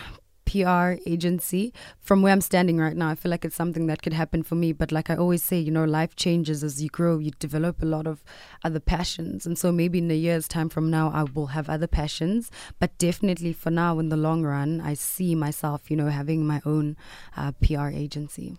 PR 0.53 1.01
agency. 1.07 1.73
From 1.99 2.21
where 2.21 2.31
I'm 2.31 2.41
standing 2.41 2.77
right 2.77 2.95
now, 2.95 3.09
I 3.09 3.15
feel 3.15 3.31
like 3.31 3.43
it's 3.43 3.55
something 3.55 3.87
that 3.87 4.03
could 4.03 4.13
happen 4.13 4.43
for 4.43 4.53
me. 4.53 4.71
But 4.71 4.91
like 4.91 5.09
I 5.09 5.15
always 5.15 5.43
say, 5.43 5.57
you 5.57 5.71
know, 5.71 5.83
life 5.83 6.15
changes 6.15 6.63
as 6.63 6.81
you 6.81 6.89
grow. 6.89 7.17
You 7.17 7.31
develop 7.39 7.81
a 7.81 7.85
lot 7.85 8.05
of 8.05 8.23
other 8.63 8.79
passions. 8.79 9.47
And 9.47 9.57
so 9.57 9.71
maybe 9.71 9.97
in 9.97 10.11
a 10.11 10.13
year's 10.13 10.47
time 10.47 10.69
from 10.69 10.91
now, 10.91 11.09
I 11.11 11.23
will 11.23 11.47
have 11.47 11.69
other 11.69 11.87
passions. 11.87 12.51
But 12.79 12.95
definitely 12.99 13.51
for 13.51 13.71
now, 13.71 13.97
in 13.97 14.09
the 14.09 14.17
long 14.17 14.43
run, 14.43 14.79
I 14.79 14.93
see 14.93 15.33
myself, 15.33 15.89
you 15.89 15.97
know, 15.97 16.09
having 16.09 16.45
my 16.45 16.61
own 16.65 16.97
uh, 17.35 17.53
PR 17.53 17.87
agency. 17.87 18.55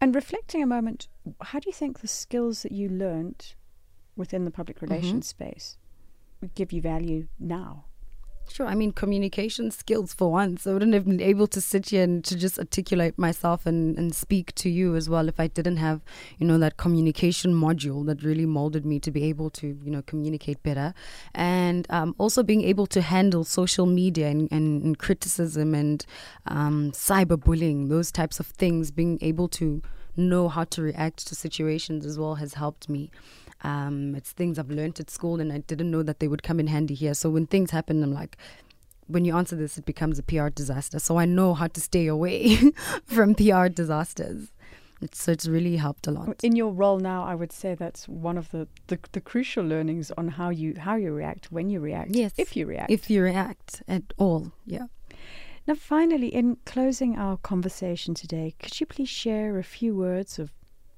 And 0.00 0.14
reflecting 0.14 0.62
a 0.62 0.66
moment, 0.66 1.08
how 1.42 1.58
do 1.58 1.68
you 1.68 1.74
think 1.74 2.00
the 2.00 2.08
skills 2.08 2.62
that 2.62 2.72
you 2.72 2.88
learnt 2.88 3.56
within 4.16 4.44
the 4.44 4.50
public 4.52 4.80
relations 4.80 5.26
space 5.26 5.76
would 6.40 6.54
give 6.54 6.72
you 6.72 6.80
value 6.80 7.26
now? 7.40 7.86
Sure. 8.52 8.66
I 8.66 8.74
mean, 8.74 8.90
communication 8.90 9.70
skills 9.70 10.12
for 10.12 10.32
once. 10.32 10.66
I 10.66 10.72
wouldn't 10.72 10.92
have 10.92 11.04
been 11.04 11.20
able 11.20 11.46
to 11.46 11.60
sit 11.60 11.90
here 11.90 12.02
and 12.02 12.24
to 12.24 12.36
just 12.36 12.58
articulate 12.58 13.16
myself 13.16 13.64
and, 13.64 13.96
and 13.96 14.12
speak 14.12 14.52
to 14.56 14.68
you 14.68 14.96
as 14.96 15.08
well 15.08 15.28
if 15.28 15.38
I 15.38 15.46
didn't 15.46 15.76
have, 15.76 16.00
you 16.38 16.48
know, 16.48 16.58
that 16.58 16.76
communication 16.76 17.54
module 17.54 18.04
that 18.06 18.24
really 18.24 18.46
molded 18.46 18.84
me 18.84 18.98
to 19.00 19.10
be 19.12 19.22
able 19.24 19.50
to, 19.50 19.78
you 19.84 19.90
know, 19.90 20.02
communicate 20.02 20.60
better. 20.64 20.94
And 21.32 21.86
um, 21.90 22.16
also 22.18 22.42
being 22.42 22.62
able 22.64 22.88
to 22.88 23.02
handle 23.02 23.44
social 23.44 23.86
media 23.86 24.26
and, 24.26 24.50
and, 24.50 24.82
and 24.82 24.98
criticism 24.98 25.72
and 25.72 26.04
um, 26.46 26.90
cyberbullying, 26.90 27.88
those 27.88 28.10
types 28.10 28.40
of 28.40 28.46
things, 28.48 28.90
being 28.90 29.18
able 29.22 29.46
to 29.50 29.80
know 30.16 30.48
how 30.48 30.64
to 30.64 30.82
react 30.82 31.24
to 31.28 31.36
situations 31.36 32.04
as 32.04 32.18
well 32.18 32.34
has 32.34 32.54
helped 32.54 32.88
me. 32.88 33.12
Um, 33.62 34.14
it's 34.14 34.32
things 34.32 34.58
I've 34.58 34.70
learned 34.70 35.00
at 35.00 35.10
school, 35.10 35.40
and 35.40 35.52
I 35.52 35.58
didn't 35.58 35.90
know 35.90 36.02
that 36.02 36.20
they 36.20 36.28
would 36.28 36.42
come 36.42 36.58
in 36.60 36.66
handy 36.68 36.94
here. 36.94 37.14
So 37.14 37.30
when 37.30 37.46
things 37.46 37.70
happen, 37.70 38.02
I'm 38.02 38.12
like, 38.12 38.36
when 39.06 39.24
you 39.24 39.36
answer 39.36 39.56
this, 39.56 39.76
it 39.76 39.84
becomes 39.84 40.18
a 40.18 40.22
PR 40.22 40.48
disaster. 40.48 40.98
So 40.98 41.18
I 41.18 41.24
know 41.24 41.54
how 41.54 41.66
to 41.66 41.80
stay 41.80 42.06
away 42.06 42.56
from 43.04 43.34
PR 43.34 43.66
disasters. 43.68 44.52
It's, 45.02 45.22
so 45.22 45.32
it's 45.32 45.48
really 45.48 45.76
helped 45.76 46.06
a 46.06 46.10
lot. 46.10 46.44
In 46.44 46.54
your 46.56 46.72
role 46.72 46.98
now, 46.98 47.24
I 47.24 47.34
would 47.34 47.52
say 47.52 47.74
that's 47.74 48.06
one 48.06 48.36
of 48.36 48.50
the, 48.50 48.68
the, 48.88 48.98
the 49.12 49.20
crucial 49.20 49.64
learnings 49.64 50.10
on 50.18 50.28
how 50.28 50.50
you 50.50 50.74
how 50.78 50.96
you 50.96 51.12
react, 51.12 51.50
when 51.50 51.70
you 51.70 51.80
react, 51.80 52.10
Yes. 52.14 52.32
if 52.36 52.54
you 52.54 52.66
react. 52.66 52.90
If 52.90 53.08
you 53.10 53.22
react 53.22 53.82
at 53.88 54.02
all, 54.18 54.52
yeah. 54.66 54.86
now, 55.66 55.74
finally, 55.74 56.28
in 56.28 56.58
closing 56.66 57.18
our 57.18 57.38
conversation 57.38 58.12
today, 58.14 58.54
could 58.58 58.78
you 58.78 58.84
please 58.86 59.08
share 59.08 59.58
a 59.58 59.64
few 59.64 59.94
words 59.96 60.38
of 60.38 60.52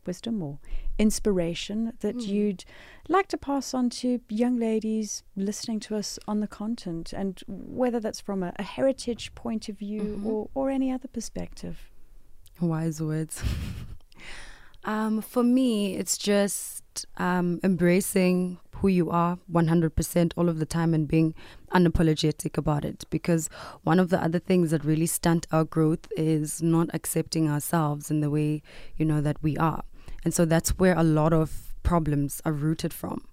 wisdom 0.04 0.42
or 0.42 0.58
inspiration 0.98 1.92
that 2.00 2.14
Hmm. 2.14 2.20
you'd 2.20 2.64
like 3.08 3.28
to 3.28 3.36
pass 3.38 3.74
on 3.74 3.90
to 3.90 4.20
young 4.28 4.58
ladies 4.58 5.22
listening 5.36 5.80
to 5.80 5.96
us 5.96 6.18
on 6.28 6.40
the 6.40 6.46
content, 6.48 7.12
and 7.12 7.40
whether 7.48 7.98
that's 8.00 8.20
from 8.20 8.42
a, 8.42 8.52
a 8.56 8.62
heritage 8.62 9.34
point 9.34 9.68
of 9.68 9.78
view 9.78 10.00
Mm-hmm. 10.02 10.26
or, 10.26 10.48
or 10.54 10.70
any 10.70 10.90
other 10.92 11.08
perspective? 11.08 11.90
Wise 12.60 13.00
words. 13.02 13.42
um, 14.84 15.20
for 15.22 15.42
me, 15.42 15.94
it's 15.96 16.18
just 16.18 17.06
um, 17.16 17.60
embracing 17.62 18.58
who 18.76 18.88
you 18.88 19.10
are 19.10 19.38
100% 19.50 20.32
all 20.36 20.48
of 20.48 20.58
the 20.58 20.66
time 20.66 20.92
and 20.92 21.06
being 21.06 21.34
unapologetic 21.72 22.58
about 22.58 22.84
it. 22.84 23.04
Because 23.10 23.48
one 23.84 24.00
of 24.00 24.08
the 24.10 24.20
other 24.22 24.40
things 24.40 24.72
that 24.72 24.84
really 24.84 25.06
stunt 25.06 25.46
our 25.52 25.64
growth 25.64 26.08
is 26.16 26.60
not 26.62 26.88
accepting 26.92 27.48
ourselves 27.48 28.10
in 28.10 28.20
the 28.20 28.28
way, 28.30 28.60
you 28.96 29.04
know, 29.04 29.20
that 29.20 29.40
we 29.42 29.56
are. 29.56 29.84
And 30.24 30.32
so 30.32 30.44
that's 30.44 30.70
where 30.78 30.96
a 30.96 31.02
lot 31.02 31.32
of 31.32 31.74
problems 31.82 32.40
are 32.44 32.52
rooted 32.52 32.92
from. 32.92 33.24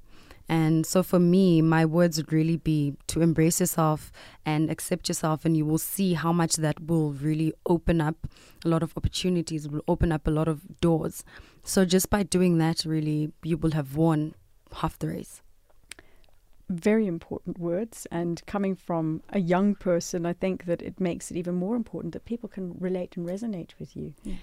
And 0.52 0.84
so 0.84 1.04
for 1.04 1.20
me, 1.20 1.62
my 1.62 1.86
words 1.86 2.18
would 2.18 2.34
really 2.34 2.58
be 2.58 2.96
to 3.06 3.22
embrace 3.22 3.60
yourself 3.60 4.12
and 4.44 4.72
accept 4.72 5.08
yourself, 5.08 5.46
and 5.46 5.56
you 5.56 5.64
will 5.64 5.78
see 5.78 6.16
how 6.16 6.34
much 6.34 6.56
that 6.56 6.82
will 6.88 7.12
really 7.12 7.54
open 7.68 8.02
up 8.02 8.16
a 8.66 8.68
lot 8.68 8.82
of 8.82 8.94
opportunities, 8.98 9.70
will 9.70 9.84
open 9.88 10.12
up 10.12 10.26
a 10.26 10.32
lot 10.32 10.48
of 10.48 10.82
doors. 10.82 11.24
So 11.64 11.86
just 11.86 12.10
by 12.10 12.24
doing 12.24 12.58
that, 12.58 12.84
really, 12.84 13.32
you 13.44 13.58
will 13.58 13.74
have 13.74 13.96
won 13.96 14.34
half 14.78 14.98
the 14.98 15.10
race. 15.10 15.44
Very 16.68 17.06
important 17.06 17.60
words, 17.60 18.08
and 18.10 18.44
coming 18.48 18.76
from 18.76 19.22
a 19.30 19.40
young 19.40 19.76
person, 19.76 20.26
I 20.26 20.34
think 20.34 20.66
that 20.66 20.82
it 20.82 21.00
makes 21.00 21.30
it 21.30 21.38
even 21.38 21.54
more 21.54 21.76
important 21.76 22.14
that 22.14 22.26
people 22.26 22.50
can 22.50 22.76
relate 22.80 23.16
and 23.18 23.28
resonate 23.28 23.72
with 23.80 23.96
you. 23.96 24.16
Yeah. 24.24 24.36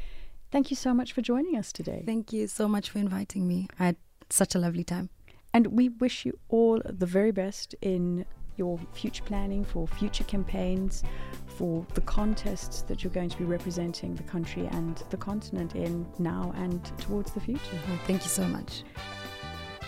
Thank 0.56 0.70
you 0.70 0.76
so 0.76 0.94
much 0.94 1.12
for 1.12 1.20
joining 1.20 1.54
us 1.58 1.70
today. 1.70 2.02
Thank 2.06 2.32
you 2.32 2.46
so 2.46 2.66
much 2.66 2.88
for 2.88 2.98
inviting 2.98 3.46
me. 3.46 3.68
I 3.78 3.84
had 3.84 3.96
such 4.30 4.54
a 4.54 4.58
lovely 4.58 4.84
time. 4.84 5.10
And 5.52 5.66
we 5.66 5.90
wish 5.90 6.24
you 6.24 6.38
all 6.48 6.80
the 6.82 7.04
very 7.04 7.30
best 7.30 7.74
in 7.82 8.24
your 8.56 8.80
future 8.94 9.22
planning, 9.24 9.66
for 9.66 9.86
future 9.86 10.24
campaigns, 10.24 11.02
for 11.44 11.86
the 11.92 12.00
contests 12.00 12.80
that 12.84 13.04
you're 13.04 13.12
going 13.12 13.28
to 13.28 13.36
be 13.36 13.44
representing 13.44 14.14
the 14.14 14.22
country 14.22 14.66
and 14.68 15.02
the 15.10 15.18
continent 15.18 15.74
in 15.74 16.06
now 16.18 16.54
and 16.56 16.82
towards 17.00 17.32
the 17.32 17.40
future. 17.40 17.78
Oh, 17.90 18.00
thank 18.06 18.22
you 18.24 18.30
so 18.30 18.48
much. 18.48 18.82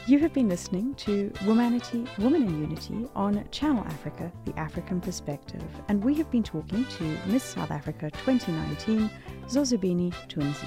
You 0.08 0.18
have 0.20 0.32
been 0.32 0.48
listening 0.48 0.94
to 0.94 1.28
Womanity, 1.40 2.08
Woman 2.18 2.44
in 2.44 2.58
Unity 2.62 3.06
on 3.14 3.46
Channel 3.50 3.84
Africa, 3.84 4.32
the 4.46 4.58
African 4.58 5.02
Perspective. 5.02 5.62
And 5.88 6.02
we 6.02 6.14
have 6.14 6.30
been 6.30 6.42
talking 6.42 6.86
to 6.86 7.18
Miss 7.26 7.44
South 7.44 7.70
Africa 7.70 8.10
2019, 8.24 9.10
Zozibini 9.48 10.10
Tunzi. 10.30 10.64